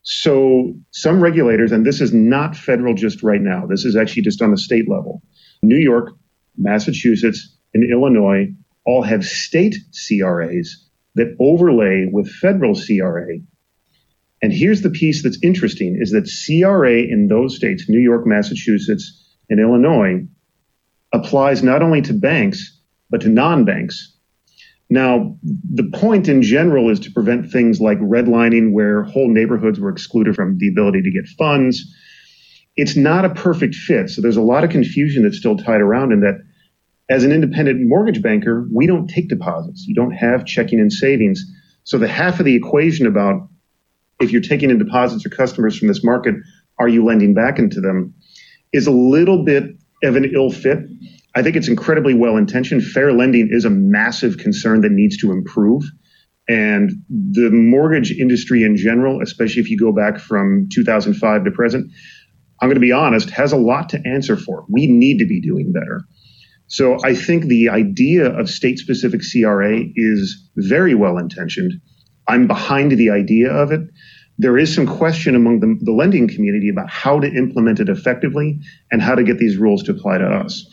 So 0.01 0.73
some 0.91 1.21
regulators, 1.21 1.71
and 1.71 1.85
this 1.85 2.01
is 2.01 2.13
not 2.13 2.55
federal 2.55 2.93
just 2.95 3.21
right 3.21 3.41
now, 3.41 3.65
this 3.67 3.85
is 3.85 3.95
actually 3.95 4.23
just 4.23 4.41
on 4.41 4.51
the 4.51 4.57
state 4.57 4.89
level. 4.89 5.21
New 5.61 5.77
York, 5.77 6.11
Massachusetts, 6.57 7.55
and 7.73 7.89
Illinois 7.89 8.47
all 8.85 9.03
have 9.03 9.23
state 9.23 9.75
CRAs 9.93 10.89
that 11.15 11.35
overlay 11.39 12.07
with 12.11 12.29
federal 12.29 12.73
CRA 12.73 13.39
and 14.41 14.53
here's 14.53 14.81
the 14.81 14.89
piece 14.89 15.23
that's 15.23 15.37
interesting 15.43 15.97
is 15.99 16.11
that 16.11 16.29
CRA 16.29 17.01
in 17.01 17.27
those 17.27 17.55
states, 17.55 17.89
New 17.89 17.99
York, 17.99 18.25
Massachusetts, 18.25 19.25
and 19.49 19.59
Illinois, 19.59 20.25
applies 21.11 21.63
not 21.63 21.81
only 21.81 22.01
to 22.03 22.13
banks, 22.13 22.79
but 23.09 23.21
to 23.21 23.29
non-banks. 23.29 24.15
Now, 24.89 25.37
the 25.43 25.89
point 25.93 26.27
in 26.27 26.41
general 26.41 26.89
is 26.89 26.99
to 27.01 27.11
prevent 27.11 27.51
things 27.51 27.79
like 27.79 27.99
redlining 27.99 28.71
where 28.71 29.03
whole 29.03 29.29
neighborhoods 29.29 29.79
were 29.79 29.89
excluded 29.89 30.35
from 30.35 30.57
the 30.57 30.67
ability 30.67 31.03
to 31.03 31.11
get 31.11 31.27
funds. 31.37 31.93
It's 32.75 32.95
not 32.95 33.25
a 33.25 33.29
perfect 33.29 33.75
fit. 33.75 34.09
So 34.09 34.21
there's 34.21 34.37
a 34.37 34.41
lot 34.41 34.63
of 34.63 34.71
confusion 34.71 35.23
that's 35.23 35.37
still 35.37 35.57
tied 35.57 35.81
around 35.81 36.11
in 36.11 36.21
that 36.21 36.41
as 37.09 37.23
an 37.23 37.31
independent 37.31 37.87
mortgage 37.87 38.21
banker, 38.21 38.67
we 38.71 38.87
don't 38.87 39.07
take 39.07 39.29
deposits. 39.29 39.85
You 39.87 39.95
don't 39.95 40.11
have 40.11 40.45
checking 40.45 40.79
and 40.79 40.91
savings. 40.91 41.43
So 41.83 41.97
the 41.97 42.07
half 42.07 42.39
of 42.39 42.45
the 42.45 42.55
equation 42.55 43.07
about 43.07 43.47
if 44.19 44.31
you're 44.31 44.41
taking 44.41 44.69
in 44.69 44.77
deposits 44.77 45.25
or 45.25 45.29
customers 45.29 45.77
from 45.77 45.87
this 45.87 46.03
market, 46.03 46.35
are 46.77 46.87
you 46.87 47.03
lending 47.03 47.33
back 47.33 47.57
into 47.57 47.81
them? 47.81 48.13
Is 48.73 48.85
a 48.85 48.91
little 48.91 49.43
bit 49.43 49.63
of 50.03 50.15
an 50.15 50.31
ill 50.33 50.51
fit. 50.51 50.79
I 51.35 51.43
think 51.43 51.55
it's 51.55 51.67
incredibly 51.67 52.13
well 52.13 52.37
intentioned. 52.37 52.83
Fair 52.83 53.13
lending 53.13 53.49
is 53.51 53.65
a 53.65 53.69
massive 53.69 54.37
concern 54.37 54.81
that 54.81 54.91
needs 54.91 55.17
to 55.17 55.31
improve. 55.31 55.83
And 56.47 56.91
the 57.09 57.51
mortgage 57.51 58.11
industry 58.11 58.63
in 58.63 58.75
general, 58.75 59.21
especially 59.21 59.61
if 59.61 59.69
you 59.69 59.77
go 59.77 59.91
back 59.91 60.19
from 60.19 60.67
2005 60.73 61.43
to 61.43 61.51
present, 61.51 61.91
I'm 62.59 62.67
going 62.67 62.75
to 62.75 62.81
be 62.81 62.91
honest, 62.91 63.29
has 63.29 63.51
a 63.51 63.57
lot 63.57 63.89
to 63.89 64.01
answer 64.05 64.35
for. 64.35 64.65
We 64.67 64.87
need 64.87 65.19
to 65.19 65.25
be 65.25 65.39
doing 65.39 65.71
better. 65.71 66.01
So 66.67 66.97
I 67.03 67.15
think 67.15 67.45
the 67.45 67.69
idea 67.69 68.25
of 68.27 68.49
state 68.49 68.79
specific 68.79 69.21
CRA 69.21 69.81
is 69.95 70.49
very 70.55 70.95
well 70.95 71.17
intentioned. 71.17 71.73
I'm 72.27 72.47
behind 72.47 72.91
the 72.91 73.09
idea 73.09 73.51
of 73.51 73.71
it. 73.71 73.81
There 74.37 74.57
is 74.57 74.73
some 74.73 74.87
question 74.87 75.35
among 75.35 75.59
the, 75.59 75.77
the 75.81 75.91
lending 75.91 76.27
community 76.27 76.69
about 76.69 76.89
how 76.89 77.19
to 77.19 77.27
implement 77.27 77.79
it 77.79 77.89
effectively 77.89 78.59
and 78.91 79.01
how 79.01 79.15
to 79.15 79.23
get 79.23 79.37
these 79.37 79.57
rules 79.57 79.83
to 79.83 79.91
apply 79.91 80.19
to 80.19 80.25
us. 80.25 80.65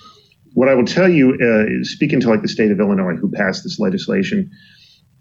What 0.56 0.70
I 0.70 0.74
will 0.74 0.86
tell 0.86 1.06
you, 1.06 1.34
uh, 1.34 1.84
speaking 1.84 2.18
to 2.20 2.30
like 2.30 2.40
the 2.40 2.48
state 2.48 2.70
of 2.70 2.80
Illinois 2.80 3.14
who 3.14 3.30
passed 3.30 3.62
this 3.62 3.78
legislation, 3.78 4.50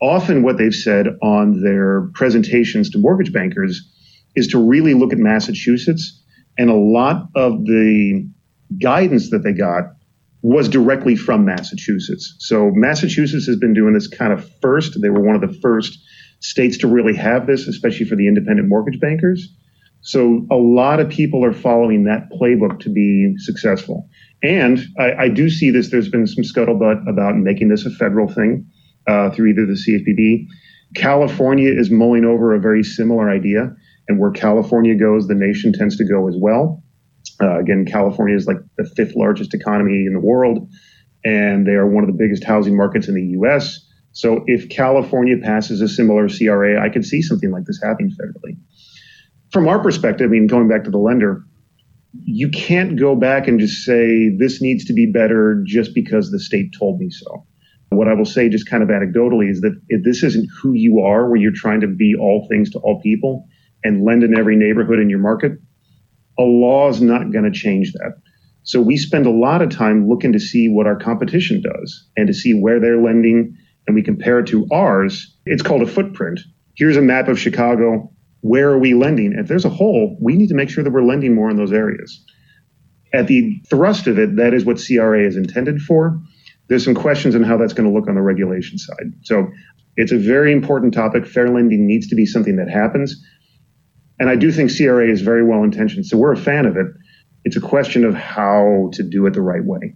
often 0.01 0.43
what 0.43 0.57
they've 0.57 0.73
said 0.73 1.07
on 1.21 1.61
their 1.61 2.09
presentations 2.13 2.89
to 2.91 2.99
mortgage 2.99 3.33
bankers 3.33 3.81
is 4.37 4.47
to 4.47 4.57
really 4.57 4.93
look 4.93 5.11
at 5.11 5.19
Massachusetts. 5.19 6.23
And 6.57 6.69
a 6.69 6.73
lot 6.73 7.27
of 7.35 7.65
the 7.65 8.29
guidance 8.81 9.29
that 9.31 9.39
they 9.39 9.51
got 9.51 9.83
was 10.41 10.69
directly 10.69 11.17
from 11.17 11.43
Massachusetts. 11.43 12.37
So 12.39 12.71
Massachusetts 12.73 13.45
has 13.47 13.57
been 13.57 13.73
doing 13.73 13.93
this 13.93 14.07
kind 14.07 14.31
of 14.31 14.49
first. 14.61 15.01
They 15.01 15.09
were 15.09 15.19
one 15.19 15.35
of 15.35 15.41
the 15.41 15.59
first 15.59 15.99
states 16.39 16.77
to 16.77 16.87
really 16.87 17.15
have 17.17 17.45
this, 17.45 17.67
especially 17.67 18.05
for 18.05 18.15
the 18.15 18.29
independent 18.29 18.69
mortgage 18.69 19.01
bankers. 19.01 19.53
So 20.05 20.45
a 20.51 20.55
lot 20.55 20.99
of 20.99 21.09
people 21.09 21.43
are 21.43 21.51
following 21.51 22.03
that 22.03 22.29
playbook 22.29 22.79
to 22.81 22.89
be 22.89 23.33
successful. 23.39 24.07
And 24.43 24.79
I, 24.99 25.13
I 25.13 25.29
do 25.29 25.49
see 25.49 25.71
this. 25.71 25.89
There's 25.89 26.09
been 26.09 26.27
some 26.27 26.43
scuttlebutt 26.43 27.09
about 27.09 27.37
making 27.37 27.69
this 27.69 27.87
a 27.87 27.89
federal 27.89 28.31
thing 28.31 28.67
uh, 29.07 29.31
through 29.31 29.49
either 29.49 29.65
the 29.65 29.73
CFPB. 29.73 30.45
California 30.95 31.71
is 31.71 31.89
mulling 31.89 32.23
over 32.23 32.53
a 32.53 32.59
very 32.59 32.83
similar 32.83 33.31
idea. 33.31 33.75
And 34.07 34.19
where 34.19 34.29
California 34.29 34.93
goes, 34.93 35.27
the 35.27 35.33
nation 35.33 35.73
tends 35.73 35.97
to 35.97 36.05
go 36.05 36.27
as 36.27 36.35
well. 36.37 36.83
Uh, 37.41 37.57
again, 37.57 37.83
California 37.85 38.35
is 38.35 38.45
like 38.45 38.57
the 38.77 38.85
fifth 38.95 39.15
largest 39.15 39.55
economy 39.55 40.05
in 40.05 40.13
the 40.13 40.19
world, 40.19 40.69
and 41.25 41.65
they 41.65 41.71
are 41.71 41.89
one 41.89 42.03
of 42.03 42.07
the 42.07 42.15
biggest 42.15 42.43
housing 42.43 42.77
markets 42.77 43.07
in 43.07 43.15
the 43.15 43.25
U.S. 43.39 43.83
So 44.11 44.43
if 44.45 44.69
California 44.69 45.37
passes 45.41 45.81
a 45.81 45.89
similar 45.89 46.29
CRA, 46.29 46.79
I 46.79 46.89
could 46.89 47.03
see 47.03 47.23
something 47.23 47.51
like 47.51 47.65
this 47.65 47.81
happening 47.83 48.11
federally. 48.11 48.57
From 49.55 49.69
our 49.69 49.79
perspective, 49.79 50.27
I 50.27 50.31
mean, 50.31 50.47
going 50.47 50.67
back 50.67 50.83
to 50.83 50.91
the 50.91 50.97
lender, 50.97 51.45
you 52.25 52.49
can't 52.49 52.99
go 52.99 53.15
back 53.15 53.47
and 53.47 53.57
just 53.57 53.85
say 53.85 54.27
this 54.37 54.61
needs 54.61 54.83
to 54.83 54.91
be 54.91 55.09
better 55.09 55.63
just 55.65 55.95
because 55.95 56.29
the 56.29 56.41
state 56.41 56.75
told 56.77 56.99
me 56.99 57.09
so. 57.09 57.47
What 57.87 58.09
I 58.09 58.15
will 58.15 58.25
say, 58.25 58.49
just 58.49 58.69
kind 58.69 58.83
of 58.83 58.89
anecdotally, 58.89 59.49
is 59.49 59.61
that 59.61 59.79
if 59.87 60.03
this 60.03 60.23
isn't 60.23 60.49
who 60.61 60.73
you 60.73 60.99
are, 60.99 61.29
where 61.29 61.39
you're 61.39 61.53
trying 61.55 61.79
to 61.79 61.87
be 61.87 62.15
all 62.19 62.45
things 62.49 62.69
to 62.71 62.79
all 62.79 62.99
people 63.01 63.47
and 63.81 64.03
lend 64.03 64.25
in 64.25 64.37
every 64.37 64.57
neighborhood 64.57 64.99
in 64.99 65.09
your 65.09 65.19
market, 65.19 65.53
a 66.37 66.43
law 66.43 66.89
is 66.89 66.99
not 66.99 67.31
going 67.31 67.45
to 67.45 67.57
change 67.57 67.93
that. 67.93 68.11
So 68.63 68.81
we 68.81 68.97
spend 68.97 69.25
a 69.25 69.31
lot 69.31 69.61
of 69.61 69.69
time 69.69 70.09
looking 70.09 70.33
to 70.33 70.39
see 70.39 70.67
what 70.67 70.85
our 70.85 70.97
competition 70.97 71.61
does 71.61 72.09
and 72.17 72.27
to 72.27 72.33
see 72.33 72.53
where 72.53 72.81
they're 72.81 73.01
lending 73.01 73.55
and 73.87 73.95
we 73.95 74.03
compare 74.03 74.39
it 74.39 74.47
to 74.47 74.67
ours. 74.73 75.33
It's 75.45 75.63
called 75.63 75.81
a 75.81 75.87
footprint. 75.87 76.41
Here's 76.75 76.97
a 76.97 77.01
map 77.01 77.29
of 77.29 77.39
Chicago. 77.39 78.11
Where 78.45 78.69
are 78.69 78.77
we 78.77 78.93
lending? 78.93 79.33
If 79.33 79.47
there's 79.47 79.65
a 79.65 79.69
hole, 79.69 80.15
we 80.21 80.35
need 80.35 80.49
to 80.49 80.53
make 80.53 80.69
sure 80.69 80.83
that 80.83 80.91
we're 80.91 81.01
lending 81.01 81.33
more 81.33 81.49
in 81.49 81.57
those 81.57 81.73
areas. 81.73 82.23
At 83.11 83.25
the 83.25 83.59
thrust 83.71 84.05
of 84.05 84.19
it, 84.19 84.35
that 84.35 84.53
is 84.53 84.65
what 84.65 84.79
CRA 84.79 85.25
is 85.25 85.35
intended 85.35 85.81
for. 85.81 86.21
There's 86.67 86.83
some 86.83 86.93
questions 86.93 87.33
on 87.33 87.41
how 87.41 87.57
that's 87.57 87.73
going 87.73 87.89
to 87.89 87.99
look 87.99 88.07
on 88.07 88.13
the 88.13 88.21
regulation 88.21 88.77
side. 88.77 89.13
So 89.23 89.47
it's 89.97 90.11
a 90.11 90.19
very 90.19 90.53
important 90.53 90.93
topic. 90.93 91.25
Fair 91.25 91.49
lending 91.49 91.87
needs 91.87 92.07
to 92.09 92.15
be 92.15 92.27
something 92.27 92.57
that 92.57 92.69
happens. 92.69 93.19
And 94.19 94.29
I 94.29 94.35
do 94.35 94.51
think 94.51 94.69
CRA 94.71 95.09
is 95.09 95.21
very 95.21 95.43
well 95.43 95.63
intentioned. 95.63 96.05
So 96.05 96.15
we're 96.15 96.33
a 96.33 96.37
fan 96.37 96.67
of 96.67 96.77
it. 96.77 96.85
It's 97.45 97.57
a 97.57 97.61
question 97.61 98.05
of 98.05 98.13
how 98.13 98.91
to 98.93 99.01
do 99.01 99.25
it 99.25 99.33
the 99.33 99.41
right 99.41 99.65
way. 99.65 99.95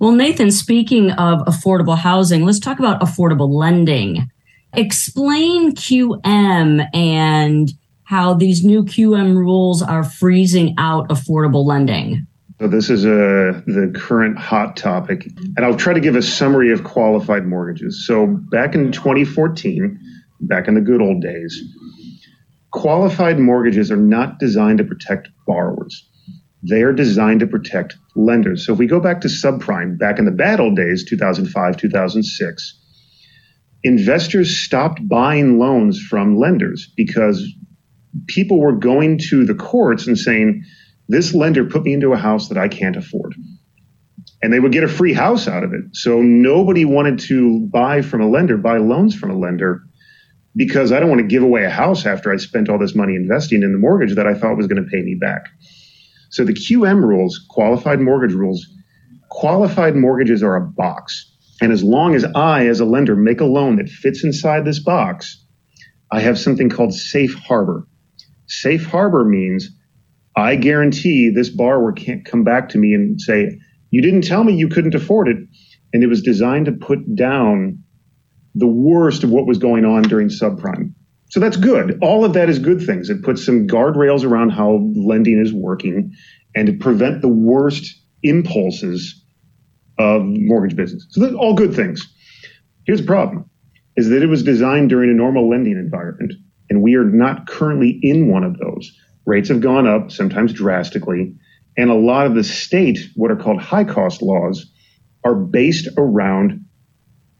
Well, 0.00 0.10
Nathan, 0.10 0.50
speaking 0.50 1.12
of 1.12 1.42
affordable 1.46 1.96
housing, 1.96 2.44
let's 2.44 2.58
talk 2.58 2.80
about 2.80 3.00
affordable 3.00 3.48
lending. 3.48 4.28
Explain 4.74 5.74
QM 5.74 6.88
and 6.94 7.72
how 8.04 8.34
these 8.34 8.64
new 8.64 8.84
QM 8.84 9.36
rules 9.36 9.82
are 9.82 10.04
freezing 10.04 10.74
out 10.78 11.08
affordable 11.08 11.64
lending. 11.64 12.26
So 12.60 12.66
this 12.66 12.90
is 12.90 13.04
a 13.04 13.50
uh, 13.50 13.52
the 13.66 13.92
current 13.94 14.36
hot 14.36 14.76
topic, 14.76 15.26
and 15.56 15.64
I'll 15.64 15.76
try 15.76 15.92
to 15.92 16.00
give 16.00 16.16
a 16.16 16.22
summary 16.22 16.72
of 16.72 16.82
qualified 16.82 17.46
mortgages. 17.46 18.04
So 18.04 18.26
back 18.26 18.74
in 18.74 18.90
2014, 18.90 19.98
back 20.40 20.66
in 20.66 20.74
the 20.74 20.80
good 20.80 21.00
old 21.00 21.22
days, 21.22 21.62
Qualified 22.70 23.38
mortgages 23.38 23.90
are 23.90 23.96
not 23.96 24.38
designed 24.38 24.78
to 24.78 24.84
protect 24.84 25.28
borrowers. 25.46 26.06
They 26.62 26.82
are 26.82 26.92
designed 26.92 27.40
to 27.40 27.46
protect 27.46 27.96
lenders. 28.14 28.66
So 28.66 28.74
if 28.74 28.78
we 28.78 28.86
go 28.86 29.00
back 29.00 29.22
to 29.22 29.28
subprime, 29.28 29.98
back 29.98 30.18
in 30.18 30.26
the 30.26 30.30
bad 30.30 30.60
old 30.60 30.76
days, 30.76 31.04
2005, 31.08 31.76
2006, 31.76 32.80
investors 33.88 34.54
stopped 34.60 35.00
buying 35.08 35.58
loans 35.58 35.98
from 35.98 36.36
lenders 36.36 36.92
because 36.94 37.42
people 38.26 38.60
were 38.60 38.76
going 38.76 39.18
to 39.30 39.46
the 39.46 39.54
courts 39.54 40.06
and 40.06 40.18
saying, 40.18 40.62
this 41.08 41.34
lender 41.34 41.64
put 41.64 41.84
me 41.84 41.94
into 41.94 42.12
a 42.12 42.18
house 42.18 42.48
that 42.48 42.58
I 42.58 42.68
can't 42.68 42.96
afford. 42.96 43.34
And 44.42 44.52
they 44.52 44.60
would 44.60 44.72
get 44.72 44.84
a 44.84 44.88
free 44.88 45.14
house 45.14 45.48
out 45.48 45.64
of 45.64 45.72
it. 45.72 45.84
So 45.94 46.20
nobody 46.20 46.84
wanted 46.84 47.18
to 47.20 47.66
buy 47.72 48.02
from 48.02 48.20
a 48.20 48.28
lender, 48.28 48.58
buy 48.58 48.76
loans 48.76 49.14
from 49.14 49.30
a 49.30 49.38
lender 49.38 49.80
because 50.54 50.92
I 50.92 51.00
don't 51.00 51.08
want 51.08 51.22
to 51.22 51.26
give 51.26 51.42
away 51.42 51.64
a 51.64 51.70
house 51.70 52.04
after 52.04 52.30
I 52.30 52.36
spent 52.36 52.68
all 52.68 52.78
this 52.78 52.94
money 52.94 53.14
investing 53.14 53.62
in 53.62 53.72
the 53.72 53.78
mortgage 53.78 54.14
that 54.16 54.26
I 54.26 54.34
thought 54.34 54.58
was 54.58 54.66
going 54.66 54.84
to 54.84 54.90
pay 54.90 55.00
me 55.00 55.16
back. 55.18 55.46
So 56.30 56.44
the 56.44 56.52
QM 56.52 57.02
rules, 57.02 57.42
qualified 57.48 58.00
mortgage 58.00 58.34
rules, 58.34 58.66
qualified 59.30 59.96
mortgages 59.96 60.42
are 60.42 60.56
a 60.56 60.60
box. 60.60 61.27
And 61.60 61.72
as 61.72 61.82
long 61.82 62.14
as 62.14 62.24
I, 62.24 62.66
as 62.66 62.80
a 62.80 62.84
lender, 62.84 63.16
make 63.16 63.40
a 63.40 63.44
loan 63.44 63.76
that 63.76 63.88
fits 63.88 64.22
inside 64.24 64.64
this 64.64 64.78
box, 64.78 65.44
I 66.12 66.20
have 66.20 66.38
something 66.38 66.70
called 66.70 66.94
safe 66.94 67.34
harbor. 67.34 67.86
Safe 68.46 68.86
harbor 68.86 69.24
means 69.24 69.68
I 70.36 70.56
guarantee 70.56 71.30
this 71.30 71.50
borrower 71.50 71.92
can't 71.92 72.24
come 72.24 72.44
back 72.44 72.68
to 72.70 72.78
me 72.78 72.94
and 72.94 73.20
say, 73.20 73.58
You 73.90 74.00
didn't 74.00 74.22
tell 74.22 74.44
me 74.44 74.54
you 74.54 74.68
couldn't 74.68 74.94
afford 74.94 75.28
it. 75.28 75.36
And 75.92 76.02
it 76.02 76.06
was 76.06 76.22
designed 76.22 76.66
to 76.66 76.72
put 76.72 77.14
down 77.14 77.82
the 78.54 78.66
worst 78.66 79.24
of 79.24 79.30
what 79.30 79.46
was 79.46 79.58
going 79.58 79.84
on 79.84 80.02
during 80.02 80.28
subprime. 80.28 80.92
So 81.30 81.40
that's 81.40 81.56
good. 81.56 81.98
All 82.02 82.24
of 82.24 82.32
that 82.34 82.48
is 82.48 82.58
good 82.58 82.80
things. 82.80 83.10
It 83.10 83.22
puts 83.22 83.44
some 83.44 83.66
guardrails 83.66 84.24
around 84.24 84.50
how 84.50 84.90
lending 84.94 85.38
is 85.38 85.52
working 85.52 86.12
and 86.54 86.66
to 86.66 86.72
prevent 86.72 87.20
the 87.20 87.28
worst 87.28 87.94
impulses 88.22 89.17
of 89.98 90.22
mortgage 90.24 90.76
business. 90.76 91.06
So 91.10 91.20
that's 91.20 91.34
all 91.34 91.54
good 91.54 91.74
things. 91.74 92.06
Here's 92.86 93.00
the 93.00 93.06
problem 93.06 93.48
is 93.96 94.08
that 94.10 94.22
it 94.22 94.26
was 94.26 94.42
designed 94.42 94.90
during 94.90 95.10
a 95.10 95.14
normal 95.14 95.48
lending 95.48 95.72
environment 95.72 96.32
and 96.70 96.82
we 96.82 96.94
are 96.94 97.04
not 97.04 97.46
currently 97.46 97.98
in 98.02 98.28
one 98.28 98.44
of 98.44 98.58
those. 98.58 98.92
Rates 99.26 99.48
have 99.48 99.60
gone 99.60 99.86
up, 99.86 100.10
sometimes 100.10 100.52
drastically, 100.52 101.34
and 101.76 101.90
a 101.90 101.94
lot 101.94 102.26
of 102.26 102.34
the 102.34 102.44
state, 102.44 102.98
what 103.14 103.30
are 103.30 103.36
called 103.36 103.60
high 103.60 103.84
cost 103.84 104.22
laws, 104.22 104.70
are 105.24 105.34
based 105.34 105.88
around 105.96 106.64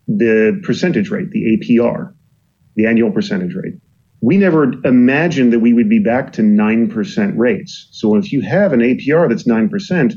the 0.07 0.61
percentage 0.64 1.11
rate, 1.11 1.31
the 1.31 1.57
APR, 1.57 2.14
the 2.77 2.87
annual 2.87 3.11
percentage 3.11 3.55
rate. 3.55 3.75
We 4.21 4.37
never 4.37 4.73
imagined 4.85 5.53
that 5.53 5.61
we 5.61 5.73
would 5.73 5.88
be 5.88 6.01
back 6.01 6.33
to 6.35 6.42
9% 6.42 7.33
rates. 7.37 7.88
So 7.92 8.16
if 8.16 8.33
you 8.33 8.42
have 8.42 8.73
an 8.73 8.81
APR 8.81 9.29
that's 9.29 9.47
9%, 9.47 10.14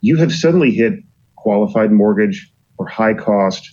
you 0.00 0.16
have 0.16 0.32
suddenly 0.32 0.70
hit 0.72 0.94
qualified 1.44 1.92
mortgage 1.92 2.50
or 2.78 2.86
high 2.86 3.12
cost 3.12 3.70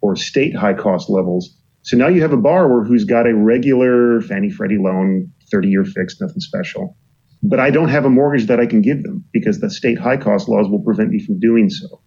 or 0.00 0.16
state 0.16 0.56
high 0.56 0.72
cost 0.72 1.10
levels. 1.10 1.54
So 1.82 1.98
now 1.98 2.08
you 2.08 2.22
have 2.22 2.32
a 2.32 2.38
borrower 2.38 2.82
who's 2.82 3.04
got 3.04 3.26
a 3.26 3.34
regular 3.34 4.22
Fannie 4.22 4.50
Freddie 4.50 4.78
loan, 4.78 5.30
30 5.52 5.68
year 5.68 5.84
fixed, 5.84 6.20
nothing 6.20 6.40
special. 6.40 6.96
But 7.42 7.60
I 7.60 7.70
don't 7.70 7.90
have 7.90 8.06
a 8.06 8.10
mortgage 8.10 8.46
that 8.46 8.58
I 8.58 8.64
can 8.64 8.80
give 8.80 9.02
them 9.02 9.22
because 9.32 9.60
the 9.60 9.70
state 9.70 9.98
high 9.98 10.16
cost 10.16 10.48
laws 10.48 10.66
will 10.68 10.82
prevent 10.82 11.10
me 11.10 11.22
from 11.24 11.38
doing 11.38 11.68
so. 11.68 12.00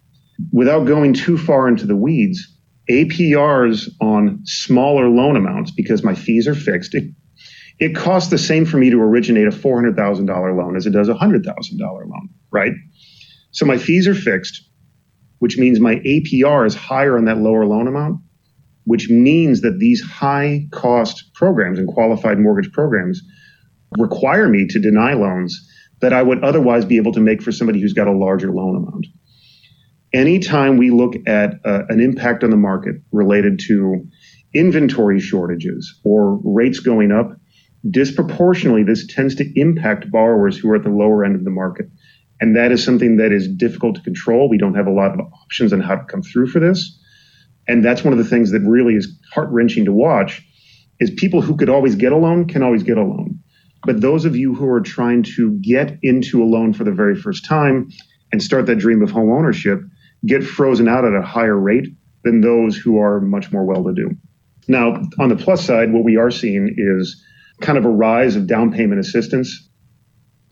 Without 0.52 0.84
going 0.84 1.14
too 1.14 1.38
far 1.38 1.68
into 1.68 1.86
the 1.86 1.96
weeds, 1.96 2.40
APRs 2.90 3.88
on 4.00 4.40
smaller 4.44 5.08
loan 5.08 5.36
amounts 5.36 5.70
because 5.70 6.02
my 6.02 6.14
fees 6.14 6.48
are 6.48 6.56
fixed. 6.56 6.94
It, 6.94 7.04
it 7.78 7.94
costs 7.94 8.30
the 8.30 8.38
same 8.38 8.66
for 8.66 8.78
me 8.78 8.90
to 8.90 9.00
originate 9.00 9.46
a 9.46 9.50
$400,000 9.50 10.56
loan 10.56 10.76
as 10.76 10.86
it 10.86 10.90
does 10.90 11.08
a 11.08 11.14
$100,000 11.14 11.80
loan, 11.80 12.28
right? 12.50 12.72
So 13.52 13.64
my 13.64 13.78
fees 13.78 14.08
are 14.08 14.14
fixed, 14.14 14.68
which 15.44 15.58
means 15.58 15.78
my 15.78 15.96
APR 15.96 16.66
is 16.66 16.74
higher 16.74 17.18
on 17.18 17.26
that 17.26 17.36
lower 17.36 17.66
loan 17.66 17.86
amount, 17.86 18.22
which 18.84 19.10
means 19.10 19.60
that 19.60 19.78
these 19.78 20.00
high 20.00 20.66
cost 20.72 21.34
programs 21.34 21.78
and 21.78 21.86
qualified 21.86 22.38
mortgage 22.38 22.72
programs 22.72 23.20
require 23.98 24.48
me 24.48 24.66
to 24.66 24.80
deny 24.80 25.12
loans 25.12 25.70
that 26.00 26.14
I 26.14 26.22
would 26.22 26.42
otherwise 26.42 26.86
be 26.86 26.96
able 26.96 27.12
to 27.12 27.20
make 27.20 27.42
for 27.42 27.52
somebody 27.52 27.78
who's 27.78 27.92
got 27.92 28.08
a 28.08 28.12
larger 28.12 28.50
loan 28.50 28.76
amount 28.76 29.06
anytime 30.14 30.76
we 30.78 30.90
look 30.90 31.14
at 31.26 31.60
uh, 31.66 31.82
an 31.88 32.00
impact 32.00 32.44
on 32.44 32.50
the 32.50 32.56
market 32.56 32.94
related 33.12 33.58
to 33.66 34.06
inventory 34.54 35.20
shortages 35.20 36.00
or 36.04 36.40
rates 36.44 36.78
going 36.78 37.12
up, 37.12 37.32
disproportionately, 37.90 38.84
this 38.84 39.06
tends 39.06 39.34
to 39.34 39.60
impact 39.60 40.10
borrowers 40.10 40.56
who 40.56 40.70
are 40.70 40.76
at 40.76 40.84
the 40.84 40.88
lower 40.88 41.24
end 41.24 41.34
of 41.34 41.44
the 41.44 41.50
market. 41.50 41.86
And 42.40 42.56
that 42.56 42.72
is 42.72 42.84
something 42.84 43.16
that 43.18 43.32
is 43.32 43.48
difficult 43.48 43.96
to 43.96 44.02
control. 44.02 44.48
We 44.48 44.58
don't 44.58 44.74
have 44.74 44.86
a 44.86 44.92
lot 44.92 45.12
of 45.12 45.20
options 45.20 45.72
on 45.72 45.80
how 45.80 45.96
to 45.96 46.04
come 46.04 46.22
through 46.22 46.48
for 46.48 46.60
this. 46.60 46.98
And 47.66 47.84
that's 47.84 48.04
one 48.04 48.12
of 48.12 48.18
the 48.18 48.24
things 48.24 48.50
that 48.50 48.60
really 48.60 48.94
is 48.94 49.08
heart 49.32 49.48
wrenching 49.50 49.84
to 49.86 49.92
watch 49.92 50.42
is 51.00 51.10
people 51.16 51.40
who 51.40 51.56
could 51.56 51.68
always 51.68 51.94
get 51.94 52.12
a 52.12 52.16
loan 52.16 52.46
can 52.46 52.62
always 52.62 52.82
get 52.82 52.98
a 52.98 53.02
loan. 53.02 53.38
But 53.84 54.00
those 54.00 54.24
of 54.24 54.36
you 54.36 54.54
who 54.54 54.68
are 54.68 54.80
trying 54.80 55.22
to 55.36 55.58
get 55.60 55.98
into 56.02 56.42
a 56.42 56.46
loan 56.46 56.72
for 56.72 56.84
the 56.84 56.92
very 56.92 57.14
first 57.14 57.44
time 57.44 57.90
and 58.32 58.42
start 58.42 58.66
that 58.66 58.78
dream 58.78 59.02
of 59.02 59.10
home 59.10 59.30
ownership, 59.30 59.80
get 60.26 60.44
frozen 60.44 60.88
out 60.88 61.04
at 61.04 61.14
a 61.14 61.22
higher 61.22 61.58
rate 61.58 61.88
than 62.24 62.40
those 62.40 62.76
who 62.76 62.98
are 62.98 63.20
much 63.20 63.52
more 63.52 63.64
well 63.64 63.84
to 63.84 63.92
do. 63.92 64.10
Now, 64.66 65.02
on 65.18 65.28
the 65.28 65.36
plus 65.36 65.64
side, 65.64 65.92
what 65.92 66.04
we 66.04 66.16
are 66.16 66.30
seeing 66.30 66.74
is 66.76 67.22
kind 67.60 67.76
of 67.76 67.84
a 67.84 67.90
rise 67.90 68.36
of 68.36 68.46
down 68.46 68.72
payment 68.72 69.00
assistance. 69.00 69.68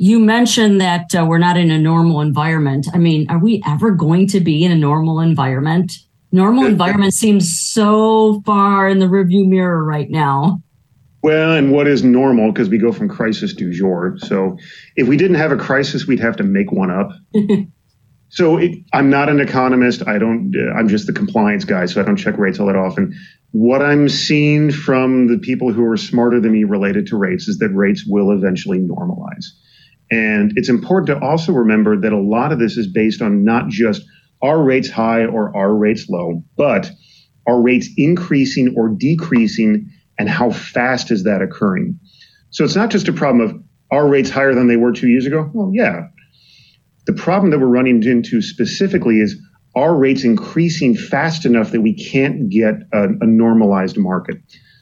You 0.03 0.19
mentioned 0.19 0.81
that 0.81 1.15
uh, 1.15 1.25
we're 1.25 1.39
not 1.39 1.57
in 1.57 1.71
a 1.71 1.79
normal 1.79 2.23
environment. 2.23 2.89
I 2.93 2.99
mean, 2.99 3.31
are 3.31 3.39
we 3.39 3.63
ever 3.65 3.93
going 3.93 4.27
to 4.31 4.41
be 4.41 4.65
in 4.65 4.73
a 4.73 4.77
normal 4.77 5.21
environment? 5.21 5.93
Normal 6.33 6.65
environment 6.67 7.15
seems 7.15 7.57
so 7.61 8.43
far 8.45 8.89
in 8.89 8.99
the 8.99 9.07
rearview 9.07 9.47
mirror 9.47 9.85
right 9.85 10.11
now. 10.11 10.61
Well, 11.23 11.53
and 11.53 11.71
what 11.71 11.87
is 11.87 12.03
normal? 12.03 12.51
Because 12.51 12.69
we 12.69 12.79
go 12.79 12.91
from 12.91 13.09
crisis 13.09 13.55
du 13.55 13.73
jour. 13.73 14.17
So 14.19 14.59
if 14.97 15.07
we 15.07 15.17
didn't 15.17 15.37
have 15.37 15.53
a 15.53 15.57
crisis, 15.57 16.05
we'd 16.05 16.19
have 16.19 16.35
to 16.39 16.43
make 16.43 16.73
one 16.73 16.91
up. 16.91 17.13
so 18.29 18.57
it, 18.57 18.81
I'm 18.93 19.09
not 19.09 19.29
an 19.29 19.39
economist. 19.39 20.03
I 20.09 20.19
don't. 20.19 20.53
Uh, 20.53 20.73
I'm 20.73 20.89
just 20.89 21.07
the 21.07 21.13
compliance 21.13 21.65
guy, 21.65 21.87
so 21.87 22.01
I 22.01 22.05
don't 22.05 22.17
check 22.17 22.39
rates 22.39 22.59
all 22.59 22.67
that 22.67 22.75
often. 22.75 23.15
What 23.53 23.83
I'm 23.83 24.09
seeing 24.09 24.73
from 24.73 25.29
the 25.29 25.39
people 25.39 25.73
who 25.73 25.85
are 25.85 25.97
smarter 25.97 26.41
than 26.41 26.51
me 26.51 26.65
related 26.65 27.07
to 27.07 27.17
rates 27.17 27.47
is 27.47 27.59
that 27.59 27.69
rates 27.69 28.05
will 28.05 28.33
eventually 28.33 28.81
normalize. 28.81 29.45
And 30.13 30.53
it's 30.57 30.69
important 30.69 31.07
to 31.07 31.27
also 31.27 31.53
remember 31.53 31.99
that 31.99 32.13
a 32.13 32.21
lot 32.21 32.53
of 32.53 32.59
this 32.59 32.77
is 32.77 32.87
based 32.87 33.23
on 33.23 33.45
not 33.45 33.69
just 33.71 34.03
are 34.43 34.63
rates 34.63 34.91
high 34.91 35.25
or 35.25 35.57
are 35.57 35.75
rates 35.75 36.07
low, 36.11 36.45
but 36.55 36.91
are 37.47 37.63
rates 37.63 37.89
increasing 37.97 38.75
or 38.77 38.91
decreasing 38.91 39.91
and 40.19 40.29
how 40.29 40.51
fast 40.51 41.11
is 41.11 41.25
that 41.25 41.41
occurring? 41.41 41.99
So 42.51 42.63
it's 42.63 42.77
not 42.77 42.91
just 42.91 43.09
a 43.09 43.13
problem 43.15 43.49
of 43.49 43.63
are 43.91 44.07
rates 44.07 44.29
higher 44.29 44.55
than 44.55 44.69
they 44.69 44.77
were 44.77 44.93
two 44.93 45.09
years 45.09 45.25
ago? 45.25 45.51
Well, 45.55 45.71
yeah. 45.73 46.09
The 47.07 47.15
problem 47.15 47.51
that 47.51 47.59
we're 47.59 47.67
running 47.67 48.03
into 48.03 48.43
specifically 48.43 49.19
is 49.19 49.41
are 49.75 49.97
rates 49.97 50.25
increasing 50.25 50.95
fast 50.95 51.47
enough 51.47 51.71
that 51.71 51.81
we 51.81 51.95
can't 51.95 52.51
get 52.51 52.75
a, 52.93 53.05
a 53.05 53.27
normalized 53.27 53.97
market? 53.97 54.37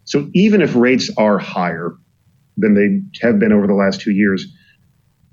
So 0.07 0.29
even 0.35 0.61
if 0.61 0.75
rates 0.75 1.09
are 1.17 1.39
higher 1.39 1.95
than 2.57 2.75
they 2.75 3.25
have 3.25 3.39
been 3.39 3.53
over 3.53 3.69
the 3.69 3.75
last 3.75 4.01
two 4.01 4.11
years, 4.11 4.53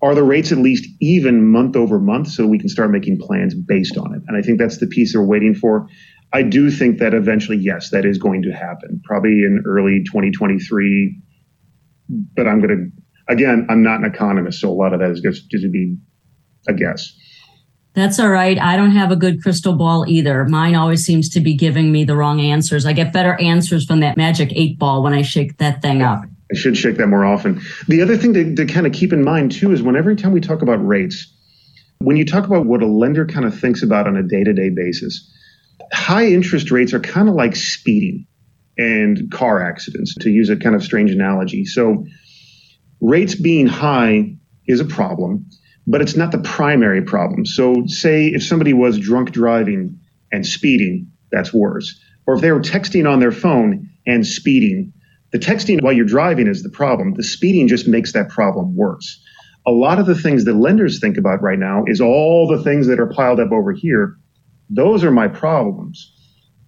are 0.02 0.14
the 0.14 0.24
rates 0.24 0.52
at 0.52 0.60
least 0.60 0.88
even 1.02 1.48
month 1.48 1.76
over 1.76 2.00
month 2.00 2.30
so 2.30 2.46
we 2.46 2.60
can 2.60 2.70
start 2.70 2.92
making 2.92 3.20
plans 3.20 3.56
based 3.56 3.98
on 3.98 4.14
it? 4.14 4.22
And 4.28 4.38
I 4.38 4.42
think 4.42 4.60
that's 4.60 4.78
the 4.78 4.88
piece 4.88 5.16
we're 5.16 5.26
waiting 5.26 5.56
for. 5.56 5.88
I 6.34 6.44
do 6.44 6.70
think 6.70 7.00
that 7.00 7.14
eventually, 7.14 7.58
yes, 7.58 7.90
that 7.92 8.06
is 8.06 8.18
going 8.18 8.44
to 8.44 8.52
happen, 8.52 9.02
probably 9.06 9.32
in 9.32 9.64
early 9.66 10.04
2023. 10.04 11.20
But 12.36 12.48
I'm 12.48 12.60
going 12.62 12.70
to, 12.70 13.34
again, 13.34 13.66
I'm 13.70 13.82
not 13.82 14.00
an 14.00 14.06
economist, 14.06 14.62
so 14.62 14.70
a 14.70 14.74
lot 14.74 14.94
of 14.94 15.00
that 15.00 15.12
is 15.12 15.22
just 15.22 15.50
to 15.50 15.70
be 15.70 15.96
a 16.68 16.74
guess. 16.74 17.14
That's 17.94 18.20
all 18.20 18.30
right. 18.30 18.60
I 18.60 18.78
don't 18.78 18.92
have 18.92 19.12
a 19.12 19.16
good 19.16 19.42
crystal 19.42 19.74
ball 19.74 20.06
either. 20.08 20.46
Mine 20.46 20.76
always 20.76 21.04
seems 21.04 21.30
to 21.30 21.40
be 21.40 21.56
giving 21.56 21.92
me 21.92 22.04
the 22.04 22.16
wrong 22.16 22.40
answers. 22.40 22.86
I 22.86 22.94
get 22.94 23.12
better 23.12 23.34
answers 23.42 23.86
from 23.86 24.02
that 24.02 24.18
magic 24.18 24.52
eight 24.54 24.78
ball 24.78 25.02
when 25.02 25.14
I 25.14 25.24
shake 25.24 25.58
that 25.58 25.82
thing 25.82 26.04
up. 26.04 26.24
I 26.52 26.56
should 26.56 26.78
shake 26.78 26.98
that 26.98 27.08
more 27.08 27.26
often. 27.26 27.62
The 27.88 28.02
other 28.02 28.18
thing 28.18 28.34
to, 28.34 28.56
to 28.56 28.66
kind 28.66 28.88
of 28.88 28.94
keep 28.94 29.12
in 29.12 29.24
mind 29.24 29.52
too 29.52 29.72
is 29.72 29.82
whenever 29.82 30.16
time 30.16 30.32
we 30.32 30.42
talk 30.42 30.62
about 30.62 30.86
rates, 30.86 31.34
when 32.00 32.16
you 32.16 32.26
talk 32.26 32.46
about 32.46 32.66
what 32.66 32.82
a 32.82 32.88
lender 32.88 33.26
kind 33.26 33.46
of 33.46 33.60
thinks 33.60 33.84
about 33.84 34.08
on 34.08 34.16
a 34.16 34.24
day 34.24 34.44
to 34.44 34.54
day 34.54 34.70
basis, 34.70 35.32
high 35.92 36.26
interest 36.26 36.72
rates 36.72 36.94
are 36.94 37.00
kind 37.00 37.28
of 37.28 37.36
like 37.36 37.56
speeding 37.56 38.26
and 38.78 39.32
car 39.32 39.62
accidents, 39.62 40.14
to 40.16 40.30
use 40.30 40.50
a 40.50 40.56
kind 40.56 40.76
of 40.76 40.84
strange 40.84 41.12
analogy. 41.12 41.66
So 41.66 42.06
rates 43.02 43.34
being 43.36 43.66
high 43.66 44.36
is 44.68 44.80
a 44.80 44.86
problem, 44.86 45.50
but 45.88 46.02
it's 46.02 46.16
not 46.16 46.32
the 46.32 46.38
primary 46.40 47.02
problem. 47.02 47.46
So 47.46 47.88
say 47.88 48.28
if 48.28 48.44
somebody 48.44 48.74
was 48.74 49.00
drunk 49.00 49.32
driving 49.32 50.00
and 50.32 50.46
speeding, 50.46 51.12
that's 51.32 51.54
worse. 51.54 52.00
Or 52.28 52.36
if 52.36 52.42
they 52.42 52.52
were 52.52 52.60
texting 52.60 53.10
on 53.10 53.20
their 53.20 53.32
phone 53.32 53.90
and 54.06 54.26
speeding, 54.26 54.94
the 55.32 55.40
texting 55.40 55.82
while 55.82 55.94
you're 55.94 56.06
driving 56.06 56.48
is 56.48 56.64
the 56.64 56.70
problem. 56.70 57.14
The 57.14 57.24
speeding 57.24 57.68
just 57.68 57.88
makes 57.88 58.14
that 58.14 58.30
problem 58.30 58.76
worse. 58.76 59.22
A 59.66 59.72
lot 59.72 60.00
of 60.00 60.06
the 60.06 60.16
things 60.16 60.46
that 60.46 60.54
lenders 60.54 61.00
think 61.00 61.18
about 61.18 61.42
right 61.42 61.60
now 61.60 61.84
is 61.88 62.00
all 62.00 62.48
the 62.48 62.64
things 62.64 62.88
that 62.88 63.00
are 63.00 63.08
piled 63.08 63.40
up 63.40 63.52
over 63.52 63.74
here. 63.74 64.16
Those 64.70 65.04
are 65.04 65.12
my 65.12 65.28
problems. 65.28 66.14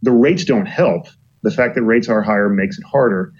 The 0.02 0.12
rates 0.12 0.44
don't 0.44 0.66
help. 0.66 1.08
The 1.44 1.52
fact 1.52 1.76
that 1.76 1.84
rates 1.84 2.10
are 2.10 2.22
higher 2.22 2.50
makes 2.50 2.78
it 2.78 2.84
harder. 2.86 3.32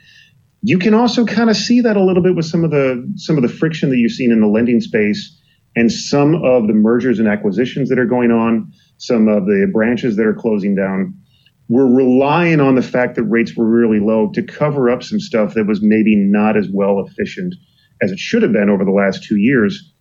You 0.62 0.80
can 0.80 0.94
also 0.94 1.26
kind 1.26 1.50
of 1.50 1.58
see 1.58 1.82
that 1.82 1.98
a 1.98 2.04
little 2.04 2.24
bit 2.24 2.36
with 2.36 2.46
some 2.46 2.64
of 2.64 2.72
the 2.72 3.12
some 3.18 3.38
of 3.38 3.44
the 3.44 3.50
friction 3.50 3.90
that 3.90 3.98
you've 3.98 4.12
seen 4.14 4.32
in 4.32 4.40
the 4.40 4.48
lending 4.48 4.80
space 4.80 5.38
and 5.76 5.92
some 5.92 6.36
of 6.44 6.68
the 6.68 6.74
mergers 6.74 7.20
and 7.20 7.28
acquisitions 7.28 7.90
that 7.90 8.00
are 8.00 8.06
going 8.06 8.32
on, 8.32 8.72
some 8.98 9.28
of 9.28 9.46
the 9.46 9.70
branches 9.72 10.16
that 10.16 10.26
are 10.26 10.34
closing 10.34 10.76
down 10.76 11.14
we're 11.70 11.86
relying 11.86 12.60
on 12.60 12.74
the 12.74 12.82
fact 12.82 13.16
that 13.16 13.24
rates 13.24 13.56
were 13.56 13.70
really 13.70 14.00
low 14.00 14.32
to 14.34 14.42
cover 14.42 14.90
up 14.90 15.04
some 15.04 15.20
stuff 15.20 15.54
that 15.54 15.68
was 15.68 15.82
maybe 15.82 16.16
not 16.16 16.58
as 16.58 16.68
well 16.74 17.06
efficient 17.06 17.54
as 18.02 18.12
it 18.12 18.18
should 18.20 18.42
have 18.42 18.52
been 18.52 18.70
over 18.70 18.84
the 18.84 18.92
last 18.92 19.24
two 19.24 19.38
years. 19.38 19.94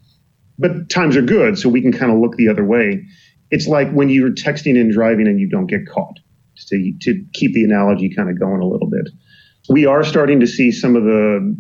But 0.59 0.89
times 0.89 1.15
are 1.17 1.23
good, 1.23 1.59
so 1.59 1.69
we 1.69 1.83
can 1.83 1.93
kind 1.93 2.11
of 2.11 2.19
look 2.19 2.37
the 2.37 2.49
other 2.49 2.65
way. 2.65 3.05
It's 3.51 3.69
like 3.69 3.93
when 3.93 4.09
you're 4.09 4.31
texting 4.31 4.81
and 4.81 4.93
driving 4.93 5.27
and 5.27 5.39
you 5.39 5.49
don't 5.49 5.67
get 5.67 5.87
caught, 5.87 6.19
to, 6.69 6.93
to 7.03 7.25
keep 7.35 7.53
the 7.53 7.65
analogy 7.65 8.13
kind 8.15 8.31
of 8.31 8.41
going 8.41 8.63
a 8.63 8.67
little 8.67 8.89
bit. 8.89 9.11
We 9.69 9.85
are 9.85 10.03
starting 10.03 10.41
to 10.41 10.47
see 10.47 10.73
some 10.73 10.97
of 10.97 11.05
the 11.05 11.55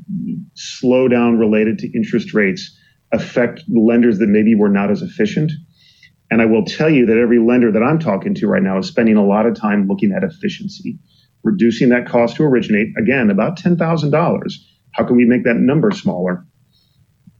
slowdown 0.56 1.38
related 1.38 1.78
to 1.80 1.92
interest 1.94 2.32
rates 2.32 2.74
affect 3.12 3.62
lenders 3.68 4.18
that 4.18 4.28
maybe 4.28 4.54
were 4.54 4.70
not 4.70 4.90
as 4.90 5.02
efficient 5.02 5.52
and 6.30 6.42
I 6.42 6.46
will 6.46 6.64
tell 6.64 6.90
you 6.90 7.06
that 7.06 7.16
every 7.16 7.38
lender 7.38 7.72
that 7.72 7.82
I'm 7.82 7.98
talking 7.98 8.34
to 8.36 8.46
right 8.46 8.62
now 8.62 8.78
is 8.78 8.88
spending 8.88 9.16
a 9.16 9.24
lot 9.24 9.46
of 9.46 9.54
time 9.54 9.88
looking 9.88 10.12
at 10.12 10.24
efficiency, 10.24 10.98
reducing 11.42 11.88
that 11.90 12.06
cost 12.06 12.36
to 12.36 12.44
originate, 12.44 12.88
again, 12.98 13.30
about 13.30 13.58
$10,000. 13.58 14.52
How 14.92 15.04
can 15.04 15.16
we 15.16 15.24
make 15.24 15.44
that 15.44 15.56
number 15.56 15.90
smaller? 15.90 16.44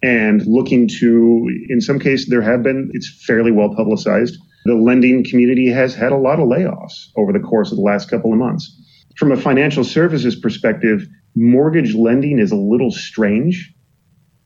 And 0.03 0.47
looking 0.47 0.89
to, 1.01 1.51
in 1.69 1.81
some 1.81 1.99
cases, 1.99 2.29
there 2.29 2.43
have 2.43 2.63
been, 2.63 2.91
it's 2.95 3.25
fairly 3.27 3.51
well 3.51 3.75
publicized. 3.75 4.39
The 4.65 4.75
lending 4.75 5.25
community 5.25 5.69
has 5.69 5.95
had 5.95 6.13
a 6.13 6.17
lot 6.17 6.39
of 6.39 6.49
layoffs 6.49 7.09
over 7.17 7.33
the 7.33 7.41
course 7.41 7.71
of 7.71 7.77
the 7.77 7.83
last 7.83 8.09
couple 8.09 8.33
of 8.33 8.39
months. 8.39 8.75
From 9.17 9.33
a 9.33 9.37
financial 9.37 9.83
services 9.85 10.37
perspective, 10.37 11.07
mortgage 11.35 11.95
lending 11.95 12.39
is 12.39 12.53
a 12.53 12.57
little 12.57 12.91
strange 12.91 13.75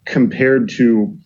compared 0.06 0.68
to 0.70 1.16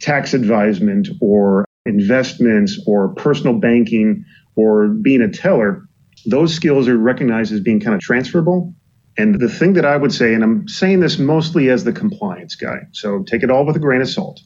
tax 0.00 0.34
advisement 0.34 1.08
or 1.20 1.63
investments 1.86 2.80
or 2.86 3.14
personal 3.14 3.58
banking 3.58 4.24
or 4.56 4.88
being 4.88 5.22
a 5.22 5.28
teller, 5.28 5.86
those 6.26 6.54
skills 6.54 6.88
are 6.88 6.96
recognized 6.96 7.52
as 7.52 7.60
being 7.60 7.80
kind 7.80 7.94
of 7.94 8.00
transferable. 8.00 8.74
And 9.16 9.38
the 9.40 9.48
thing 9.48 9.74
that 9.74 9.84
I 9.84 9.96
would 9.96 10.12
say, 10.12 10.34
and 10.34 10.42
I'm 10.42 10.66
saying 10.66 11.00
this 11.00 11.18
mostly 11.18 11.70
as 11.70 11.84
the 11.84 11.92
compliance 11.92 12.56
guy, 12.56 12.78
so 12.92 13.22
take 13.22 13.42
it 13.42 13.50
all 13.50 13.64
with 13.64 13.76
a 13.76 13.80
grain 13.80 14.00
of 14.00 14.08
salt. 14.08 14.40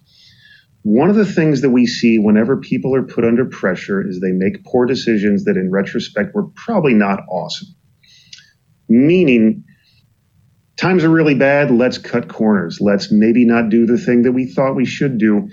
One 0.82 1.10
of 1.10 1.16
the 1.16 1.24
things 1.24 1.62
that 1.62 1.70
we 1.70 1.86
see 1.86 2.18
whenever 2.18 2.56
people 2.56 2.94
are 2.94 3.02
put 3.02 3.24
under 3.24 3.44
pressure 3.44 4.06
is 4.06 4.20
they 4.20 4.32
make 4.32 4.64
poor 4.64 4.86
decisions 4.86 5.44
that 5.44 5.56
in 5.56 5.70
retrospect 5.70 6.34
were 6.34 6.46
probably 6.54 6.94
not 6.94 7.20
awesome. 7.30 7.68
Meaning, 8.88 9.64
times 10.76 11.04
are 11.04 11.10
really 11.10 11.34
bad, 11.34 11.70
let's 11.70 11.98
cut 11.98 12.28
corners. 12.28 12.78
Let's 12.80 13.10
maybe 13.10 13.44
not 13.44 13.70
do 13.70 13.86
the 13.86 13.98
thing 13.98 14.22
that 14.22 14.32
we 14.32 14.46
thought 14.46 14.76
we 14.76 14.86
should 14.86 15.18
do 15.18 15.48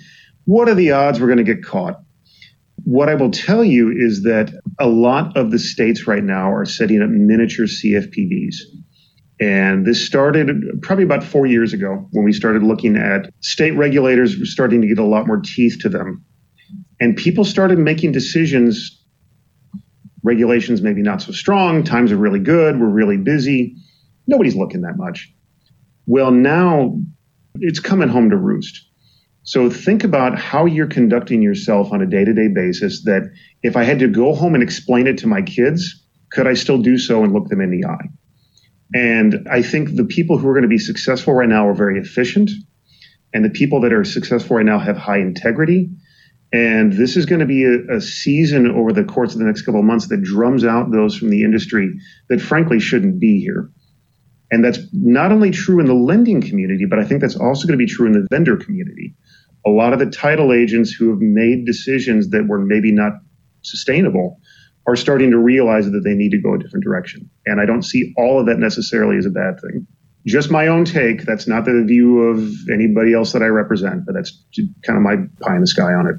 what 0.46 0.70
are 0.70 0.76
the 0.76 0.92
odds 0.92 1.20
we're 1.20 1.28
going 1.28 1.38
to 1.38 1.44
get 1.44 1.64
caught? 1.64 2.00
What 2.84 3.10
I 3.10 3.16
will 3.16 3.32
tell 3.32 3.64
you 3.64 3.92
is 3.92 4.24
that 4.24 4.52
a 4.80 4.88
lot 4.88 5.36
of 5.36 5.52
the 5.52 5.60
states 5.60 6.08
right 6.08 6.24
now 6.24 6.52
are 6.52 6.66
setting 6.66 7.02
up 7.02 7.10
miniature 7.10 7.66
CFPBs. 7.66 8.56
And 9.40 9.86
this 9.86 10.06
started 10.06 10.82
probably 10.82 11.04
about 11.04 11.24
four 11.24 11.46
years 11.46 11.74
ago 11.74 12.08
when 12.12 12.24
we 12.24 12.32
started 12.32 12.64
looking 12.64 12.96
at 12.96 13.34
state 13.42 13.72
regulators 13.72 14.38
starting 14.52 14.82
to 14.82 14.88
get 14.88 15.00
a 15.00 15.04
lot 15.04 15.28
more 15.28 15.42
teeth 15.42 15.80
to 15.82 15.90
them. 15.90 16.24
And 17.00 17.18
people 17.18 17.44
started 17.44 17.80
making 17.80 18.12
decisions. 18.14 19.04
Regulations 20.24 20.82
maybe 20.82 21.02
not 21.02 21.22
so 21.22 21.32
strong. 21.32 21.84
Times 21.84 22.12
are 22.12 22.18
really 22.18 22.40
good. 22.40 22.80
We're 22.80 22.88
really 22.88 23.18
busy. 23.18 23.76
Nobody's 24.28 24.56
looking 24.56 24.82
that 24.82 24.98
much. 24.98 25.32
Well, 26.06 26.32
now 26.32 26.98
it's 27.56 27.80
coming 27.80 28.10
home 28.10 28.30
to 28.30 28.38
roost. 28.38 28.86
So 29.46 29.70
think 29.70 30.04
about 30.04 30.40
how 30.40 30.66
you're 30.66 30.88
conducting 30.88 31.44
yourself 31.44 31.94
on 31.94 32.02
a 32.02 32.08
day 32.08 32.26
to 32.26 32.34
day 32.34 32.48
basis 32.48 33.04
that 33.04 33.32
if 33.62 33.78
I 33.78 33.84
had 33.84 34.00
to 34.00 34.08
go 34.08 34.34
home 34.34 34.56
and 34.56 34.64
explain 34.64 35.06
it 35.06 35.20
to 35.20 35.28
my 35.28 35.44
kids, 35.44 36.04
could 36.32 36.48
I 36.48 36.56
still 36.56 36.80
do 36.80 36.98
so 36.98 37.24
and 37.24 37.32
look 37.32 37.48
them 37.48 37.62
in 37.62 37.70
the 37.70 37.88
eye? 37.88 38.10
And 38.96 39.48
I 39.50 39.62
think 39.62 39.96
the 39.96 40.04
people 40.04 40.40
who 40.40 40.48
are 40.48 40.54
going 40.54 40.64
to 40.64 40.68
be 40.68 40.80
successful 40.80 41.36
right 41.36 41.48
now 41.48 41.68
are 41.68 41.76
very 41.76 42.00
efficient. 42.00 42.50
And 43.34 43.46
the 43.46 43.52
people 43.52 43.82
that 43.82 43.94
are 43.94 44.04
successful 44.04 44.58
right 44.58 44.66
now 44.66 44.80
have 44.80 44.98
high 44.98 45.20
integrity. 45.20 45.92
And 46.52 46.94
this 46.94 47.16
is 47.16 47.28
going 47.28 47.42
to 47.42 47.46
be 47.46 47.66
a, 47.66 47.98
a, 47.98 48.02
season 48.02 48.72
over 48.72 48.94
the 48.94 49.04
course 49.04 49.34
of 49.34 49.40
the 49.40 49.46
next 49.46 49.64
couple 49.64 49.80
of 49.80 49.86
months 49.86 50.08
that 50.08 50.24
drums 50.24 50.64
out 50.64 50.92
those 50.92 51.16
from 51.16 51.30
the 51.30 51.44
industry 51.44 51.94
that 52.30 52.42
frankly 52.42 52.80
shouldn't 52.80 53.20
be 53.20 53.42
here. 53.42 53.70
And 54.52 54.64
that's 54.64 54.80
not 54.94 55.32
only 55.32 55.52
true 55.52 55.80
in 55.80 55.86
the 55.86 55.94
lending 55.94 56.42
community, 56.42 56.86
but 56.86 56.98
I 56.98 57.04
think 57.04 57.22
that's 57.22 57.36
also 57.36 57.68
going 57.68 57.78
to 57.78 57.86
be 57.86 57.92
true 57.92 58.08
in 58.08 58.14
the 58.14 58.28
vendor 58.32 58.56
community 58.56 59.14
a 59.66 59.70
lot 59.70 59.94
of 59.94 60.00
the 60.00 60.06
title 60.06 60.54
agents 60.54 60.92
who 60.92 61.10
have 61.10 61.20
made 61.20 61.66
decisions 61.66 62.30
that 62.30 62.48
were 62.48 62.60
maybe 62.60 62.92
not 62.92 63.14
sustainable 63.64 64.40
are 64.88 64.96
starting 64.96 65.32
to 65.32 65.40
realize 65.40 65.90
that 65.90 66.02
they 66.02 66.14
need 66.14 66.30
to 66.30 66.38
go 66.38 66.54
a 66.54 66.60
different 66.60 66.84
direction. 66.84 67.28
And 67.48 67.60
I 67.60 67.66
don't 67.66 67.82
see 67.82 68.14
all 68.18 68.40
of 68.40 68.46
that 68.46 68.60
necessarily 68.60 69.18
as 69.18 69.26
a 69.26 69.32
bad 69.32 69.60
thing. 69.60 69.88
just 70.28 70.52
my 70.52 70.68
own 70.68 70.86
take. 70.86 71.24
That's 71.24 71.48
not 71.48 71.66
the 71.66 71.84
view 71.88 72.22
of 72.24 72.52
anybody 72.72 73.14
else 73.14 73.32
that 73.34 73.42
I 73.42 73.48
represent, 73.48 74.06
but 74.06 74.14
that's 74.14 74.44
kind 74.86 74.98
of 74.98 75.04
my 75.04 75.18
pie 75.42 75.56
in 75.56 75.62
the 75.62 75.68
sky 75.68 75.94
on 75.94 76.08
it. 76.08 76.16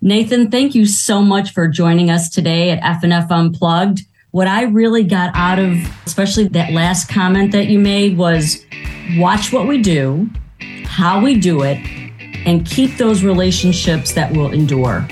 Nathan, 0.00 0.50
thank 0.50 0.74
you 0.74 0.86
so 0.86 1.22
much 1.22 1.52
for 1.52 1.68
joining 1.68 2.08
us 2.08 2.30
today 2.30 2.70
at 2.70 2.80
FNF 2.82 3.30
Unplugged. 3.30 4.02
What 4.30 4.46
I 4.46 4.62
really 4.62 5.04
got 5.04 5.34
out 5.34 5.58
of, 5.58 5.72
especially 6.06 6.48
that 6.48 6.72
last 6.72 7.08
comment 7.08 7.52
that 7.52 7.66
you 7.66 7.78
made, 7.78 8.16
was 8.16 8.64
watch 9.16 9.52
what 9.52 9.66
we 9.66 9.82
do, 9.82 10.30
how 10.84 11.20
we 11.20 11.38
do 11.38 11.62
it, 11.62 11.78
and 12.46 12.66
keep 12.66 12.96
those 12.96 13.22
relationships 13.22 14.12
that 14.12 14.32
will 14.32 14.52
endure. 14.52 15.06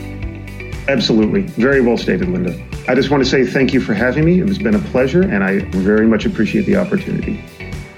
Absolutely. 0.89 1.43
Very 1.43 1.81
well 1.81 1.97
stated, 1.97 2.29
Linda. 2.29 2.61
I 2.89 2.95
just 2.95 3.11
want 3.11 3.25
to 3.25 3.29
say 3.29 3.45
thank 3.45 3.73
you 3.73 3.81
for 3.81 3.95
having 3.95 4.25
me. 4.25 4.41
It 4.41 4.47
has 4.47 4.59
been 4.59 4.77
a 4.77 4.79
pleasure, 4.79 5.23
and 5.23 5.43
I 5.43 5.61
very 5.71 6.07
much 6.07 6.25
appreciate 6.25 6.67
the 6.67 6.77
opportunity. 6.77 7.43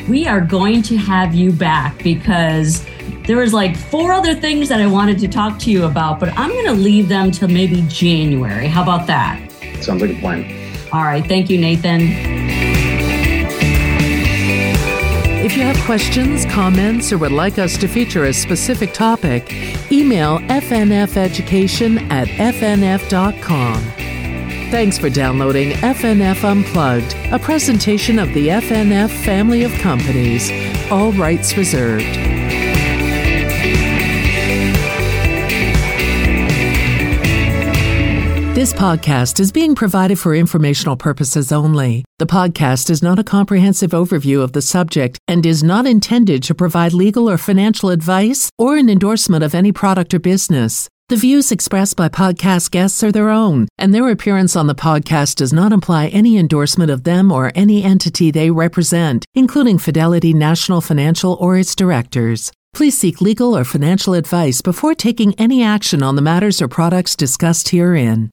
We 0.09 0.27
are 0.27 0.41
going 0.41 0.81
to 0.83 0.97
have 0.97 1.35
you 1.35 1.53
back 1.53 2.03
because 2.03 2.87
there 3.27 3.37
was 3.37 3.53
like 3.53 3.77
four 3.77 4.12
other 4.12 4.35
things 4.35 4.71
that 4.71 4.81
I 4.81 4.87
wanted 4.87 5.19
to 5.19 5.29
talk 5.29 5.59
to 5.61 5.71
you 5.71 5.85
about, 5.85 6.19
but 6.19 6.31
I'm 6.38 6.49
going 6.49 6.67
to 6.67 6.73
leave 6.73 7.09
them 7.09 7.31
till 7.31 7.49
maybe 7.49 7.85
January. 7.88 8.69
How 8.69 8.83
about 8.83 9.07
that? 9.09 9.53
Sounds 9.83 10.01
like 10.01 10.12
a 10.12 10.21
plan. 10.21 10.45
All 10.93 11.03
right. 11.03 11.27
Thank 11.27 11.51
you, 11.51 11.59
Nathan. 11.61 12.58
If 15.40 15.57
you 15.57 15.62
have 15.62 15.79
questions, 15.87 16.44
comments, 16.46 17.12
or 17.12 17.18
would 17.18 17.31
like 17.31 17.61
us 17.61 17.77
to 17.79 17.87
feature 17.87 18.24
a 18.24 18.33
specific 18.33 18.92
topic, 18.92 19.53
email 19.92 20.40
fnfeducation 20.40 22.11
at 22.11 22.27
fnf.com. 22.27 23.81
Thanks 24.70 24.98
for 24.98 25.09
downloading 25.09 25.70
FNF 25.79 26.42
Unplugged, 26.42 27.14
a 27.33 27.38
presentation 27.38 28.18
of 28.18 28.35
the 28.35 28.48
FNF 28.48 29.11
family 29.24 29.62
of 29.62 29.72
companies. 29.74 30.51
All 30.90 31.12
rights 31.12 31.57
reserved. 31.57 32.28
This 38.68 38.78
podcast 38.78 39.40
is 39.40 39.50
being 39.50 39.74
provided 39.74 40.18
for 40.18 40.35
informational 40.35 40.94
purposes 40.94 41.52
only. 41.52 42.04
The 42.18 42.26
podcast 42.26 42.90
is 42.90 43.02
not 43.02 43.18
a 43.18 43.24
comprehensive 43.24 43.92
overview 43.92 44.42
of 44.42 44.52
the 44.52 44.61
subject 44.61 45.18
and 45.26 45.46
is 45.46 45.62
not 45.62 45.87
intended 45.87 46.42
to 46.42 46.54
provide 46.54 46.92
legal 46.92 47.31
or 47.31 47.38
financial 47.38 47.88
advice 47.88 48.50
or 48.59 48.76
an 48.76 48.90
endorsement 48.90 49.42
of 49.42 49.54
any 49.54 49.72
product 49.72 50.12
or 50.12 50.18
business. 50.18 50.87
The 51.09 51.16
views 51.16 51.50
expressed 51.50 51.96
by 51.96 52.11
podcast 52.11 52.70
guests 52.70 53.02
are 53.02 53.11
their 53.11 53.31
own, 53.31 53.68
and 53.78 53.94
their 53.94 54.11
appearance 54.11 54.54
on 54.54 54.66
the 54.66 54.74
podcast 54.74 55.37
does 55.37 55.54
not 55.54 55.72
imply 55.72 56.09
any 56.09 56.37
endorsement 56.37 56.90
of 56.90 57.04
them 57.04 57.33
or 57.33 57.52
any 57.54 57.83
entity 57.83 58.31
they 58.31 58.50
represent, 58.50 59.24
including 59.35 59.78
Fidelity 59.78 60.35
National 60.35 60.83
Financial 60.83 61.38
or 61.40 61.57
its 61.57 61.74
directors. 61.74 62.52
Please 62.74 62.98
seek 62.98 63.22
legal 63.22 63.57
or 63.57 63.64
financial 63.64 64.12
advice 64.12 64.61
before 64.61 64.94
taking 64.94 65.33
any 65.37 65.62
action 65.62 66.02
on 66.02 66.16
the 66.16 66.22
matters 66.31 66.61
or 66.61 66.68
products 66.68 67.16
discussed 67.16 67.70
herein. 67.70 68.28